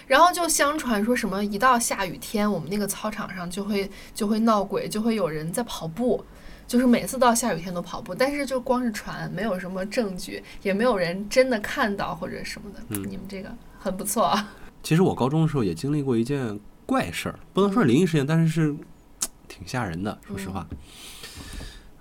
[0.05, 6.23] 然后就相传说什么，一到下雨天，我们那个操场上就会就会闹鬼，就会有人在跑步，
[6.67, 12.79] 就是每次到下雨天都跑步，但是就光是传，没有什么证据，也没有人真的看到或者什么的。
[12.89, 13.49] 嗯你们这个
[13.79, 14.53] 很不错啊。
[14.83, 18.75] 其实我高中的时候也经历过一件怪事儿，不能说是灵异事件，但是是
[19.47, 20.17] 挺吓人的。
[20.27, 20.67] 说实话，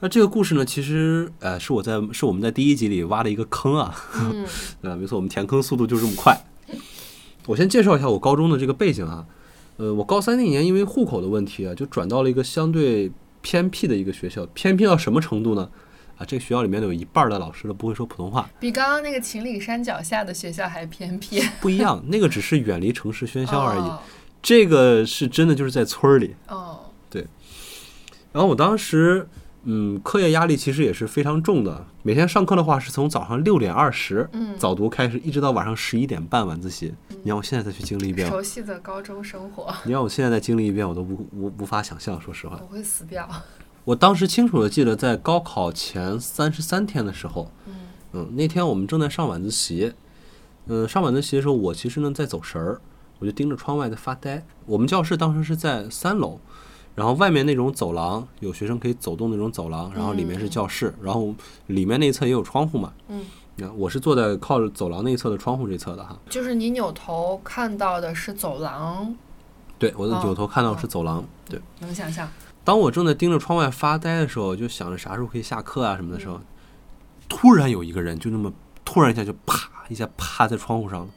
[0.00, 3.94] 那这个故事呢，其实呃是我在是我们在第一集里挖了一个坑啊。
[4.14, 4.46] 嗯
[4.82, 6.36] 呃，没错，我们填坑速度就这么快。
[7.46, 9.26] 我先介绍一下我高中的这个背景啊，
[9.76, 13.10] 呃，我高三那年因为户口的问题啊，就转到了一个相对
[13.42, 15.70] 偏僻的一个学校，偏僻到什么程度呢？
[16.20, 23.98] 啊，这个学校里面有一半的老师都不会说普通话，比刚刚那个秦岭山脚下的学校还偏僻不一样，那个只是远离城市喧嚣而已，哦
[24.42, 26.34] 这个是真的就是在村儿里。
[26.48, 27.26] 哦，对
[28.32, 29.28] 然后我当时，
[29.64, 31.86] 嗯，课业压力其实也是非常重的。
[32.02, 36.94] 每天上课的话是从早上六点二十嗯，早读开始，一直到晚上十一点半晚自习。
[37.08, 42.18] 你让我现在再去经历一遍，熟悉的高中生活，你让我现在再经历一遍，我都无无无法想象。
[42.18, 43.28] 说实话，我会死掉。
[43.84, 47.74] 我当时清楚的记得，在高考前三十三天的时候，嗯
[48.12, 49.92] 嗯，那天我们正在上晚自习，
[50.66, 52.80] 嗯，上晚自习的时候，我其实呢在走神儿，
[53.18, 54.44] 我就盯着窗外在发呆。
[54.66, 56.38] 我们教室当时是在三楼，
[56.94, 61.34] 然后外面那种走廊有学生可以走动那种走廊，然后里面是教室，然后
[61.66, 62.92] 里面那一侧也有窗户嘛。
[63.08, 63.24] 嗯，
[63.76, 66.16] 我是坐在靠着走廊那一侧的窗户这侧的哈。
[66.28, 69.16] 就是你扭头看到的是走廊，
[69.78, 71.24] 对，我的哦扭头看到是走廊。
[71.48, 72.28] 对，能想象。
[72.62, 76.40] 当我正在盯着窗外发呆的时候，就想着啥时候可以下课啊什么的时候，
[77.28, 78.52] 突然有一个人就那么
[78.84, 81.08] 突然一下就啪一下趴在窗户上了，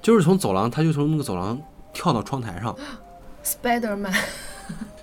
[0.00, 1.60] 就是从走廊，他就从那个走廊
[1.92, 2.74] 跳到窗台上。
[3.44, 4.14] Spiderman，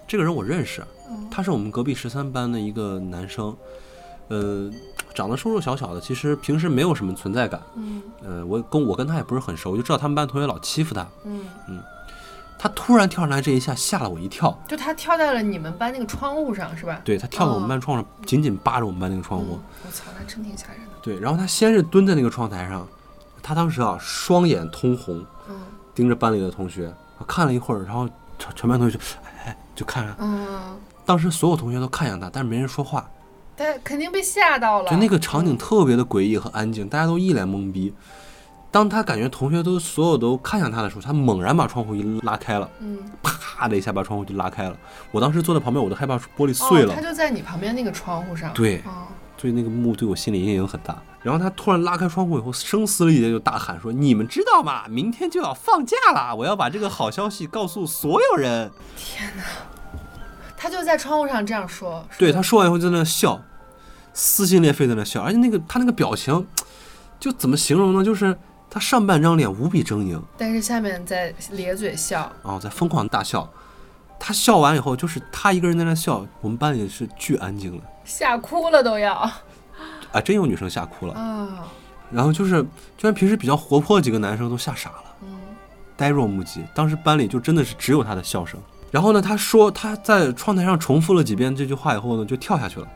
[0.08, 3.56] 这个人我认识，嗯他是我们隔壁十三班的一个男生，
[4.30, 4.72] 呃，
[5.14, 7.62] 长得瘦瘦小小的，其实平时没有什么存在感。
[7.76, 8.02] 嗯。
[8.24, 11.08] 呃，我跟我跟他也不是很熟，我就知道他们班同学老欺负他。
[11.26, 11.46] 嗯，
[12.62, 17.02] 他突然跳上来这一下吓了我一跳，就他跳在了你们班那个窗户上是吧？
[17.04, 19.54] 对他跳到我们班窗上，紧紧扒着我们班那个窗户。
[19.54, 20.94] 嗯我操，那真挺吓人的。
[21.02, 22.88] 对，然后他先是蹲在那个窗台上，
[23.42, 25.56] 他当时啊双眼通红，嗯
[25.96, 26.94] 盯着班里的同学，
[27.28, 29.04] 看了一会儿，然后全全班同学就
[29.44, 33.10] 哎就看着，嗯，当时所有同学都看向他，但是没人说话，
[33.56, 34.92] 但肯定被吓到了。
[34.92, 37.92] 就那个场景特别的诡异和安静，大家都一脸懵逼。
[38.72, 44.78] 当他感觉同学都所有都看向他的时候，他猛然把窗户一拉开了，嗯，啪的一下把窗户就拉开了。
[45.12, 46.94] 我当时坐在旁边，我都害怕玻璃碎了。
[46.94, 48.54] 哦，他就在你旁边那个窗户上。
[48.54, 49.08] 对，哦，
[49.38, 50.98] 所以那个幕对我心理阴影很大。
[51.22, 54.88] 然后他突然拉开窗户以后，声嘶力竭就大喊说：“你们知道吗？
[54.88, 59.44] 明天就要放假了，我要把这个好消息告诉所有人。”天哪！
[60.58, 62.04] 他就在窗户上这样说。
[62.18, 63.40] 对，他说完以后就在那笑，
[64.14, 66.48] 撕心裂肺在那笑，而且那个他那个表情，
[67.20, 68.04] 就怎么形容呢？
[68.04, 68.36] 就是
[68.74, 73.48] 他上半张脸无比狰狞，但是下面在咧嘴笑，啊，在疯狂大笑。
[74.18, 79.14] 他笑完以后，就是他一个人在那笑，我们班里是巨安静的，吓哭了都要。
[79.14, 81.68] 啊，真有女生吓哭了啊！
[82.12, 82.62] 然后就是，
[82.98, 85.38] 居然平时比较活泼的几个男生都吓傻了，嗯，
[85.98, 86.64] 呆若木鸡。
[86.74, 88.58] 当时班里就真的是只有他的笑声。
[88.90, 92.88] 然后呢，他说他在窗台上重复了几遍这句话以后呢，就跳下去了，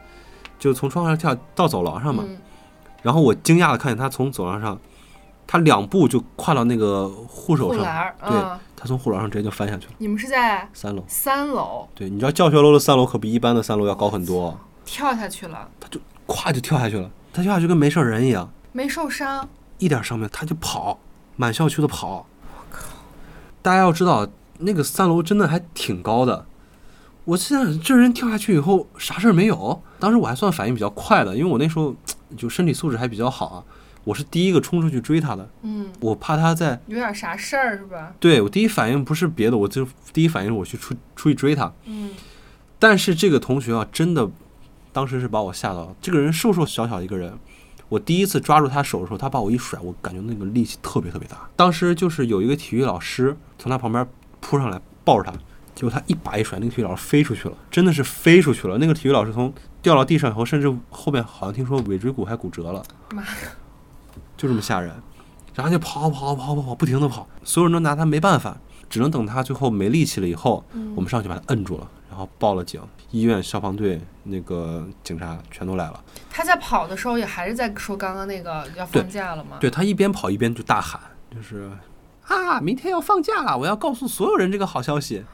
[0.57, 2.23] 就从窗台上跳到走廊上嘛。
[3.01, 4.77] 然后我惊讶的看见他从走廊上，
[5.47, 7.83] 他两步就跨到那个护手上，
[8.27, 8.37] 对，
[8.75, 9.93] 他从护栏上直接就翻下去了。
[9.97, 11.03] 你们是在三楼？
[11.07, 11.87] 三楼。
[11.93, 14.57] 对，你知道教学楼的三楼可比一般的三楼要高很多。
[14.83, 15.69] 跳下去了。
[15.79, 15.99] 他就。
[16.27, 20.97] 咵就跳下去了，他跳下去跟没事人一样，没受伤，一点伤没有，他就跑，
[21.35, 22.25] 满校区的跑。
[22.41, 22.79] 我靠！
[23.61, 24.27] 大家要知道，
[24.57, 26.47] 那个三楼真的还挺高的。
[27.25, 31.93] 我现在这人跳下去以后啥事儿没有，当时我还算反应比较快的，因为我那时候
[32.35, 33.63] 就身体素质还比较好啊。
[34.05, 38.13] 我是第一个冲出去追他的，嗯，我怕他在有点啥事儿是吧？
[38.21, 42.11] 对我第一反应不是别的，我就第一反应是我去出出去追他，嗯。
[42.79, 44.31] 但是这个同学啊，真的。
[44.93, 45.95] 当时是把我吓到了。
[45.99, 47.37] 这个人瘦瘦小小一个人，
[47.89, 51.49] 我第一次抓住他手的时候，他把我一甩，我感觉那个力气特别特别大。
[51.53, 54.07] 当时就是有一个体育老师从他旁边
[54.39, 55.37] 扑上来抱着他，
[55.75, 58.77] 结果他一把一甩，那个体育老师飞出去了，真的是飞出去了。
[58.77, 62.81] 那个体育老师从掉到地上以后，甚至后面好像听说尾椎骨还骨折了，
[63.13, 63.21] 妈
[64.37, 64.93] 就这么吓人。
[65.53, 68.57] 然后就跑跑跑跑跑，不停的跑，所有人都拿他没办法，
[68.89, 70.63] 只能等他最后没力气了以后，
[70.95, 71.89] 我们上去把他摁住了。
[72.09, 76.01] 然后报了警，医院、消防队、那个警察全都来了。
[76.29, 79.57] 他在跑的时候也还是在说刚刚那个要放假了吗？
[79.59, 81.01] 对他一边跑一边就大喊，
[81.33, 81.69] 就是
[82.25, 85.25] 啊，明天要放假了，我要告诉所有人这个好消息。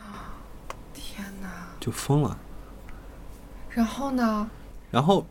[0.94, 1.48] 天哪！
[1.80, 2.38] 就疯了。
[3.70, 4.50] 然后呢？
[4.90, 5.26] 然后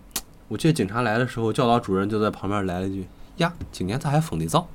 [0.47, 3.09] 我记得警察来的时候，教导主任就在旁边来了一句
[3.41, 4.69] ：“呀，今年咋还封的早？”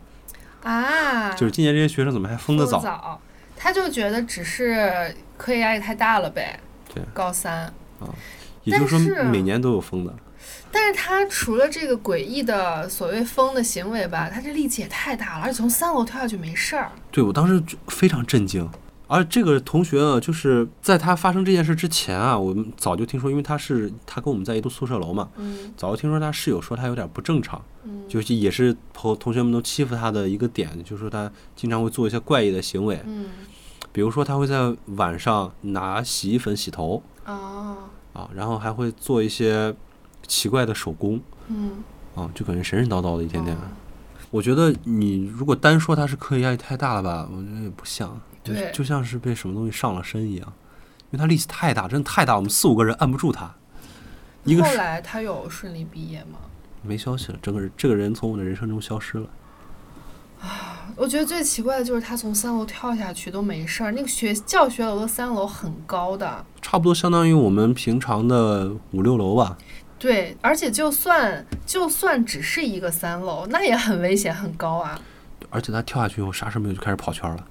[0.63, 3.19] 啊，就是今年这些学生怎么还封的早？
[3.55, 6.59] 他就觉得只是课业压力太大了呗。
[6.93, 7.63] 对，高三
[7.99, 8.09] 啊，
[8.63, 10.13] 也就是说每年都有封的。
[10.71, 16.91] 但是他除了这个诡异的所谓疯的行为吧，他这力气也太大了，而且从三楼跳下去没事儿。
[17.11, 18.69] 对我当时就非常震惊。
[19.07, 33.25] 而这个同学啊，就是在他发生这件事之前啊，我们早就听说，因为他是他跟我们在一栋宿舍楼嘛，嗯，早就听说他室友说他有点不正常，嗯，就是也是同同学们都欺负他的一个点，就是说他经常会做一些怪异的行为，嗯。
[33.91, 37.77] 比如说，他会在晚上拿洗衣粉洗头，啊，
[38.11, 39.73] 啊，然后还会做一些
[40.27, 41.81] 奇怪的手工，嗯，
[42.13, 43.55] 啊，就感觉神神叨叨的，一天天。
[44.31, 48.19] 我觉得你如果单说他是课业压力太大了吧，我觉得也不像，
[48.53, 50.53] 对，就像是被什么东西上了身一样，
[51.09, 53.53] 因为他力气太大，真的太大，我们四五个人按不住他。
[54.43, 56.39] 一个后来他有顺利毕业吗？
[56.83, 59.27] 没消息了，整个人这个人从我的人生中消失了。
[60.39, 63.91] 啊，我觉得最奇怪的就是他从三楼跳下去都没事儿。
[63.91, 69.57] 那个学教学楼的三楼很高的，差不多相当于我们平常的五六楼吧。
[69.97, 75.01] 对，而且就算就算只是一个三楼，那也很危险，很高啊。
[75.49, 77.47] 而且他跳下去以后啥事没有，就开始跑圈了。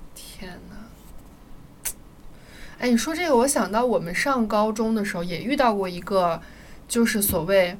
[2.85, 6.39] 哎，你说这个，我想到我们上高中的时候也遇到过一个，
[6.87, 7.75] 就是所谓。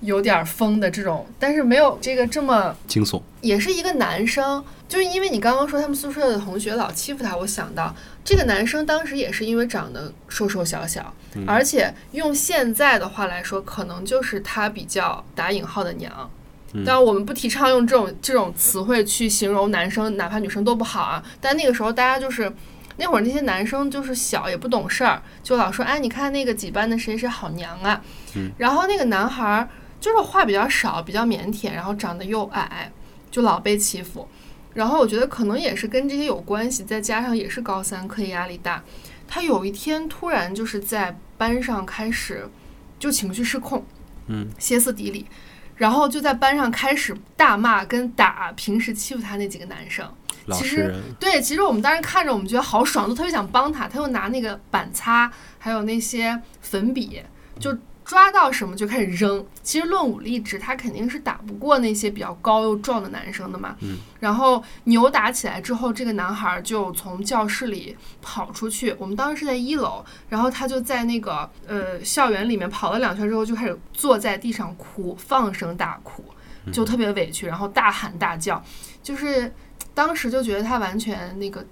[0.00, 3.22] 有点疯的这种，但是没有这个这么惊悚。
[3.40, 11.14] 也是一个男生，就是因为你刚刚说他们宿舍的同学老欺负他，我想到这个男生当时也是因为长得瘦瘦小小，
[11.46, 16.30] 而且用现在的话来说，可能就是他比较打引号的娘。
[16.84, 21.24] 当然，我们不提倡用这种这种词汇去形容男生，哪怕女生都不好啊。
[21.40, 22.52] 但那个时候大家就是
[22.96, 28.02] 那会儿那些男生就是小也不懂事儿，就老说哎，你看那个几班的谁谁好娘啊。
[28.58, 29.68] 然后那个男孩儿。
[30.00, 32.92] 就是话比较少，比较腼腆，然后长得又矮，
[33.30, 34.28] 就老被欺负。
[34.74, 38.84] 然后我觉得可能也是跟这些有关系，再加上也是高三，课业压力大。
[39.26, 42.46] 他有一天突然就是在班上开始
[42.98, 43.82] 就情绪失控，
[44.26, 45.24] 嗯，歇斯底里，
[45.76, 50.06] 然后就在班上开始大骂跟打平时欺负他那几个男生。
[50.52, 53.88] 其实对，其实我们当时看着我们觉得好爽，都特别想帮他。
[53.88, 57.22] 他又拿那个板擦，还有那些粉笔，
[57.58, 57.76] 就。
[58.04, 59.42] 抓到什么就开始扔。
[59.62, 63.74] 其实论武力值，他肯定是打不过那些比较高又壮的男生的嘛。
[63.80, 63.96] 嗯。
[64.20, 68.94] 然后扭打起来之后，这个男孩就从教室里跑出去。
[68.98, 76.22] 我们当时是在一楼，然后他就在那个呃校园里面跑了两圈之后，就开始坐在地上哭，放声大哭。
[76.70, 78.62] 就特别委屈，然后大喊大叫，
[79.02, 79.50] 就是
[79.94, 81.64] 当时就觉得他完全那个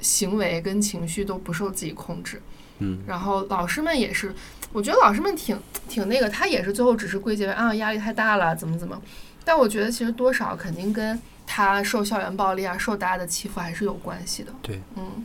[0.00, 2.40] 行为跟情绪都不受自己控制。
[2.78, 4.34] 嗯，然后老师们也是，
[4.72, 5.56] 我觉得老师们挺
[5.88, 9.00] 挺那个，他也是最后只是归结为啊压力太大了，怎么怎么。
[9.44, 14.52] 但我觉得其实多少肯定跟他受校园暴力啊、受大家的欺负还是有关系的。
[14.60, 15.24] 对，嗯，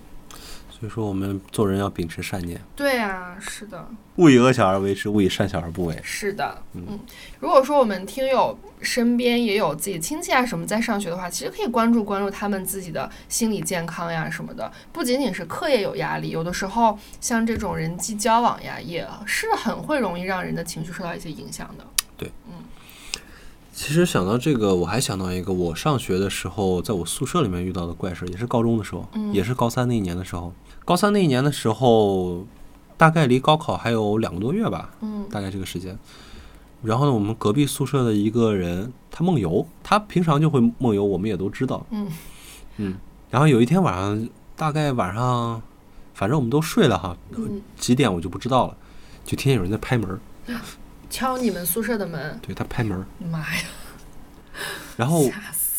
[0.80, 6.00] 所以说我们做人要秉持善念，对啊，是的，勿以恶小而为之，勿以善小而不为。
[6.02, 7.00] 是的，嗯嗯。
[7.42, 14.72] 如果说我们听友身边也有自己亲戚啊什么在上学的话，其实可以关注关注他们自己的心理健康呀什么的。
[14.94, 21.86] 不仅仅是课业有压力，有的时候像这种人际交往呀，也是很会容易让人的情绪受到一些影响的。
[23.72, 30.53] 其实想到这个，我还想到一个，我上学的时候，在我宿舍里面遇到的怪事，也是高中的时候，嗯也是高三那一年的时候。
[30.84, 32.45] 高三那一年的时候，
[32.97, 35.97] 大概离高考还有两个多月吧，嗯大概这个时间。
[36.82, 41.86] 然后呢，我们隔壁宿舍的一个人，他梦游，他平常就会梦游，我们也都知道。
[41.91, 42.07] 嗯
[42.78, 42.95] 嗯。
[43.30, 45.61] 然后有一天晚上，大概晚上，
[46.13, 48.76] 反正我们都睡了哈，嗯，几点我就不知道了，
[49.24, 50.20] 就听见有人在拍门儿，
[51.10, 53.64] 敲你们宿舍的门，对他拍门儿，妈呀，
[54.97, 55.24] 然后！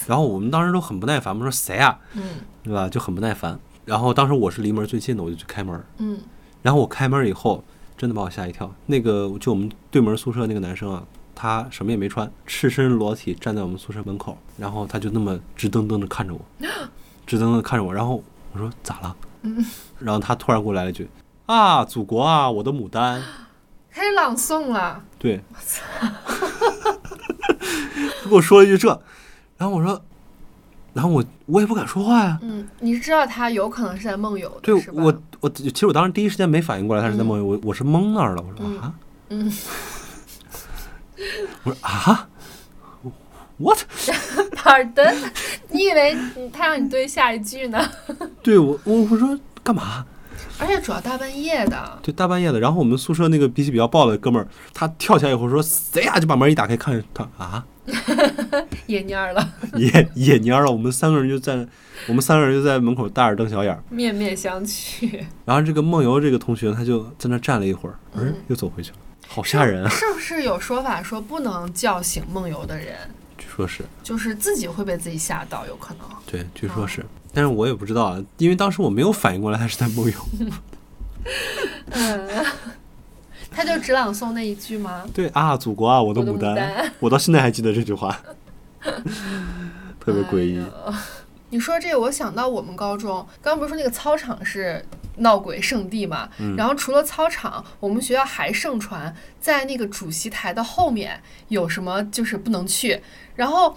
[0.06, 1.96] 然后我们当时都很不耐烦，我们说谁啊？
[2.14, 2.22] 嗯
[2.64, 2.88] 对吧？
[2.88, 3.58] 就很不耐烦。
[3.84, 5.80] 然后当时我是离门最近的，我就去开门。
[5.98, 6.18] 嗯
[6.62, 7.62] 然后我开门以后，
[7.96, 8.74] 真的把我吓一跳。
[8.86, 11.04] 那个就我们对门宿舍那个男生啊，
[11.34, 16.40] 他什么也没穿，赤身裸体站在我们宿舍门口，然后他就那么直瞪瞪的看着我，
[17.26, 17.94] 直瞪瞪的看着我。
[17.94, 18.22] 然后
[18.52, 19.16] 我说咋了？
[19.42, 19.64] 嗯，
[19.98, 21.08] 然后他突然给我来了一句
[21.46, 23.22] ：“啊，祖国啊，我的牡丹。
[23.92, 25.40] 开始朗诵了。”对，
[28.22, 28.88] 他给我说了一句这，
[29.58, 30.00] 然后我说，
[30.94, 32.38] 然后我我也不敢说话呀。
[32.42, 34.74] 嗯，你是知道他有可能是在梦游的，对？
[34.92, 38.42] 我，我其实我当时第一时间没反应过来他是在梦游，我我是懵那儿了。
[38.42, 38.94] 我说嗯啊，
[39.28, 39.52] 嗯，
[41.64, 42.28] 我说啊
[43.58, 45.30] ，what？Pardon？
[45.68, 46.16] 你以为
[46.52, 47.90] 他让你对下一句呢？
[48.42, 50.04] 对我我我说干嘛？
[50.60, 52.60] 而且主要大半夜的，对，大半夜的。
[52.60, 56.18] 然后我们宿舍那个脾气比较暴的哥们儿，他跳起来以后说谁呀？
[56.18, 57.64] 就把门一打开，看着他啊，
[58.86, 60.70] 也蔫儿了， 也也蔫儿了。
[60.70, 61.66] 我们三个人就在
[62.06, 63.82] 我们三个人就在门口大眼瞪小眼儿。
[63.88, 65.24] 面面相觑。
[65.46, 68.96] 然后这个梦游这个同学他就在那站了一会儿，嗯嗯，又走回去了，
[69.28, 69.88] 好吓人啊！
[69.88, 72.96] 是不是有说法说不能叫醒梦游的人，
[73.38, 73.82] 据说是。
[74.02, 76.06] 就是自己会被自己吓到，有可能。
[76.26, 80.18] 对，据说是，但是我也不知道啊，因为当时我没有反应过来他是在梦游。
[81.90, 82.28] 嗯，
[83.50, 85.04] 他就只朗诵那一句吗？
[85.12, 88.20] 对啊，祖国啊，我的牡丹，我到现在还记得这句话，
[90.00, 90.60] 特别诡异。
[90.86, 90.94] 哎
[91.52, 94.84] 你说这个，我想到我们高中，刚刚不是说那个操场是
[95.16, 96.28] 闹鬼圣地嘛？
[96.38, 103.02] 嗯然后除了操场，我们学校还盛传在那个主席台的后面有什么就是不能去。
[103.34, 103.76] 然后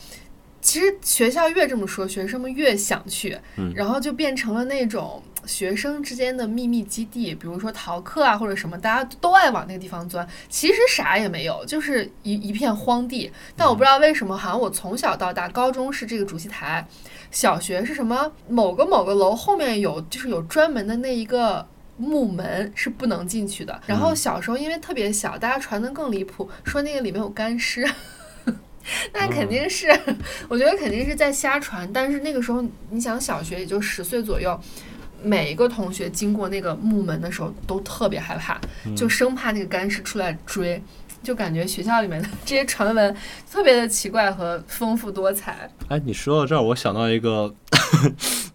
[0.63, 5.21] 其实学校越这么说，学生们越想去，嗯然后就变成了那种。
[5.45, 10.25] 学生之间的秘密基地，比如说逃课啊，或者什么，大家都爱往那个地方钻。
[10.47, 13.29] 其实啥也没有，就是一一片荒地。
[13.53, 16.87] 但我不知道为什么，好像我从小到大，高中是这个主席台，
[17.29, 23.81] 小学是什么某个某个楼后面有，就是有专门的那一个木门是不能进去的。
[23.85, 27.85] 然后小时候因为特别小，大家传的更离谱，说那个里面有干尸。
[29.13, 29.87] 那肯定是，
[30.47, 31.89] 我觉得肯定是在瞎传。
[31.93, 34.59] 但是那个时候，你想小学也就十岁左右，
[35.21, 38.59] 每一个同学经过那个木门的时候都特别害怕，
[38.95, 40.81] 就生怕那个干尸出来追。
[41.21, 43.15] 就感觉学校里面的 这些传闻
[43.49, 45.69] 特别的奇怪和丰富多彩。
[45.87, 47.55] 哎，你说到这儿，我想到一个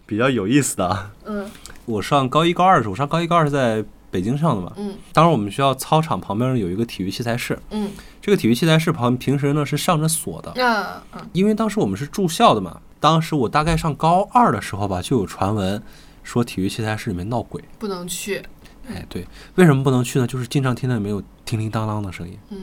[0.05, 1.11] 比较有意思的啊。
[1.25, 1.49] 嗯
[1.85, 4.71] 我上高一高二的时候，我上高一高二是在北京上的嘛。
[4.77, 7.89] 嗯当时我们学校操场旁边有一个体育器材室，嗯
[8.29, 12.79] 这个体育器材室旁平时呢是上着锁的，啊嗯因为当时我们是住校的嘛。
[12.99, 15.81] 当时我大概上高二的时候吧，就有传闻
[16.21, 17.63] 说体育器材室里面闹鬼。
[17.79, 18.43] 不能去。
[18.87, 19.25] 哎，对，
[19.55, 20.27] 为什么不能去呢？
[20.27, 22.59] 就是经常听到里面有叮叮当当的声音嗯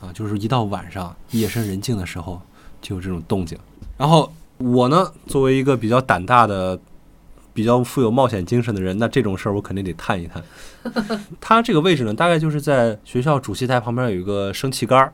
[0.00, 2.40] 啊，就是一到晚上夜深人静的时候
[2.80, 3.58] 就有这种动静。
[3.98, 6.80] 然后我呢，作为一个比较胆大的、
[7.54, 10.42] 比较富有冒险精神的人，那这种事儿我肯定得探一探。
[11.40, 15.12] 他这个位置呢，大概就是在学校主席台旁边有一个升旗杆儿，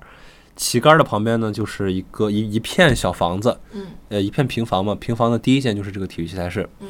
[0.56, 4.94] 旗杆儿的旁边呢就是一个一一片小房子，嗯呃，一片平房嘛。
[4.94, 6.88] 平房的第一间就是这个体育器材室，嗯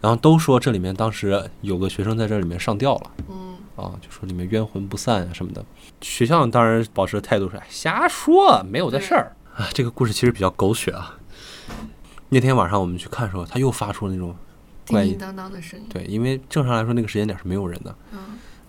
[0.00, 3.10] 然后都说这里面当时有个学生在这里面上吊了。
[3.30, 5.64] 嗯啊，就说里面冤魂不散啊什么的。
[6.00, 9.66] 学校当然保持的态度是哎瞎说，没有的事儿啊。
[9.72, 11.18] 这个故事其实比较狗血啊。
[12.28, 14.36] 那天晚上我们去看的时候，他又发出了那种
[14.86, 15.86] 叮叮当当的声音。
[15.88, 17.94] 对，因为正常来说那个时间点是没有人的。
[18.12, 18.18] 嗯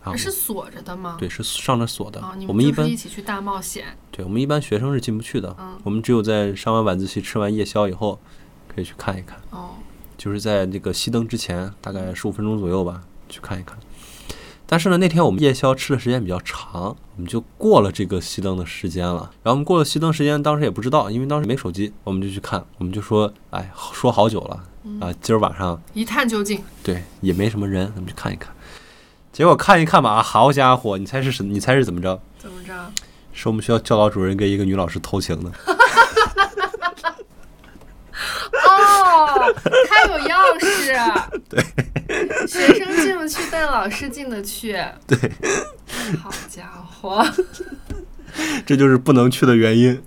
[0.03, 1.17] 啊，是锁着的吗？
[1.19, 2.23] 对，是上着锁的。
[2.47, 3.97] 我们一般一起去大冒险。
[4.11, 5.55] 对，我们一般学生是进不去的。
[5.59, 8.19] 嗯，我们只有在上完晚自习、吃完夜宵以后，
[8.67, 9.39] 可以去看一看。
[9.49, 9.71] 哦，
[10.15, 13.75] 就是在那个熄灯之前，大概十五分钟左右吧，去看一看。
[14.67, 19.31] 但是呢，那天我们夜宵吃的时间比较长，我们就过了这个熄灯的时间了。
[19.41, 24.63] 然后我们过了熄灯时间，当时也不知道，因为当时没手机，我们就去看，我们就说，哎，说好久了
[25.01, 26.63] 啊，今儿晚上一探究竟。
[26.83, 28.53] 对，也没什么人，咱们去看一看。
[29.33, 31.43] 结果看一看吧，好家伙，你猜是什？
[31.43, 32.21] 你猜是怎么着？
[32.37, 32.73] 怎么着？
[33.33, 35.51] 是我们学校教导主任跟一个女老师偷情的。
[38.65, 39.53] 哦，
[39.89, 40.95] 他有钥匙。
[41.49, 41.61] 对。
[42.47, 44.73] 学生进不去，但老师进得去。
[45.07, 45.17] 对。
[46.21, 47.25] 好家伙。
[48.65, 50.01] 这就是不能去的原因。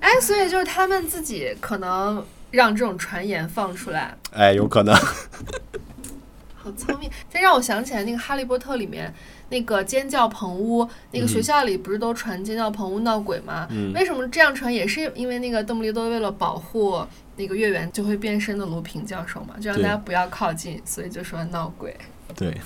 [0.00, 2.22] 哎，所以就是他们自己可能
[2.56, 4.16] 让这种传言放出来。
[4.32, 4.92] 哎，有可能。
[6.56, 7.08] 好聪明！
[7.30, 9.12] 这让我想起来那个《哈利波特》里面
[9.50, 13.68] 那个尖叫棚屋，那个学校里不是都传尖叫棚屋闹鬼吗？
[13.70, 13.92] 嗯。
[13.92, 14.72] 为什么这样传？
[14.72, 21.96] 也是因为那个邓布利多为了保护那个月圆就会变身的卢平教授嘛，就让大家不要靠近，所以就说闹鬼。
[22.34, 22.56] 对。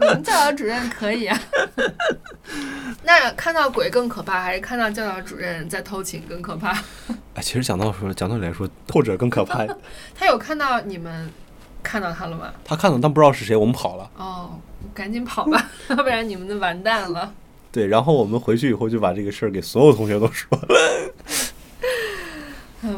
[0.00, 1.38] 你们教导主任可以啊。
[3.04, 6.70] 那看到鬼更可怕，还是看到教导主任在偷情更可怕？
[7.34, 9.66] 哎，其实讲到说，讲道理来说，后者更可怕。
[10.14, 11.30] 他有看到你们。
[11.84, 12.54] 看到他了吗？
[12.64, 13.56] 他看到，但不知道是谁。
[13.56, 14.08] 我们跑了。
[14.16, 14.56] 哦，
[14.94, 17.34] 赶紧跑吧，要 不然你们就完蛋了。
[17.72, 20.68] 对，然后我们回去以后就把这个事儿给所有同学都说了。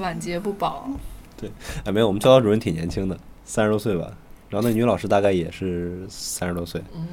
[0.00, 0.86] 晚节不保。
[1.34, 1.50] 对，
[1.86, 4.12] 哎，没有，我们教导主任挺年轻的，三十多岁吧。
[4.54, 6.80] 然后那女老师大概也是三十多岁。
[6.94, 7.08] 嗯。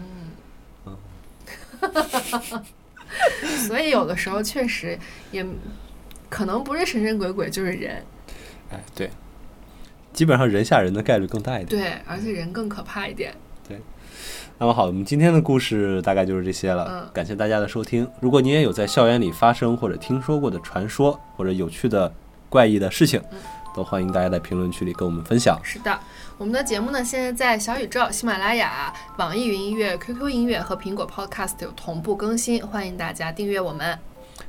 [0.85, 2.63] 嗯。
[3.67, 4.97] 所以有的时候确实
[5.31, 5.43] 也
[6.29, 8.03] 可能不是神神鬼鬼，就是人。
[8.69, 9.09] 哎，对。
[10.13, 13.33] 基本上人吓人的概率更大一点，对，而且人更可怕一点。
[13.65, 13.79] 对，
[14.57, 16.85] 那么好，我们今天的故事大概就是这些了。
[16.91, 18.05] 嗯，感谢大家的收听。
[18.19, 22.13] 如果你也有在校园里发生或者听说过的传说或者有趣的
[22.49, 23.21] 怪异的事情，
[23.73, 25.57] 都欢迎大家在评论区里跟我们分享。
[25.63, 25.97] 是的，
[26.41, 33.95] 我们的节目呢，现在在小宇宙、喜马拉雅、网易云音乐、QQ 音乐和苹果 Podcast 有同步更新，欢迎大家订阅我们。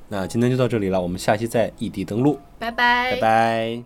[0.08, 3.82] 那今天就到这里了，我们下期再异地登录，拜拜，拜拜。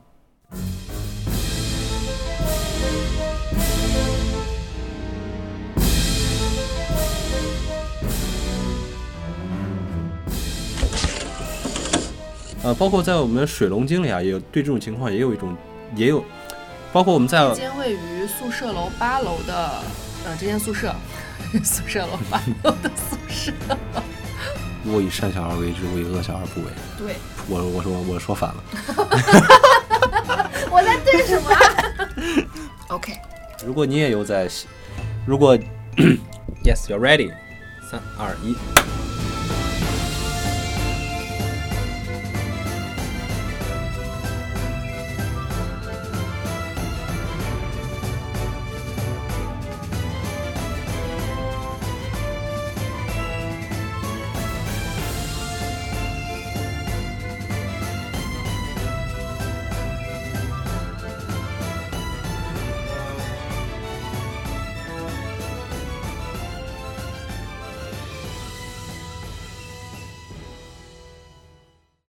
[12.63, 15.57] 呃，包括在我们水龙经里啊，也有对这种情况也有一种，
[15.97, 16.25] 也有，
[16.97, 19.83] 包括我们在这间位于宿舍楼八楼的，
[20.25, 20.95] 呃，这间宿舍，
[21.63, 23.53] 宿舍楼八楼的宿舍。
[24.91, 26.69] 我以善小而为之，我以恶小而不为。
[26.97, 27.17] 对，
[27.51, 28.65] 我我说我说反了。
[30.73, 31.51] 我在对什么
[32.89, 33.13] ？OK。
[33.67, 34.49] 如果你也有在，
[35.27, 35.55] 如果，
[36.65, 37.31] Yes, you're ready。
[37.91, 38.57] 三二一。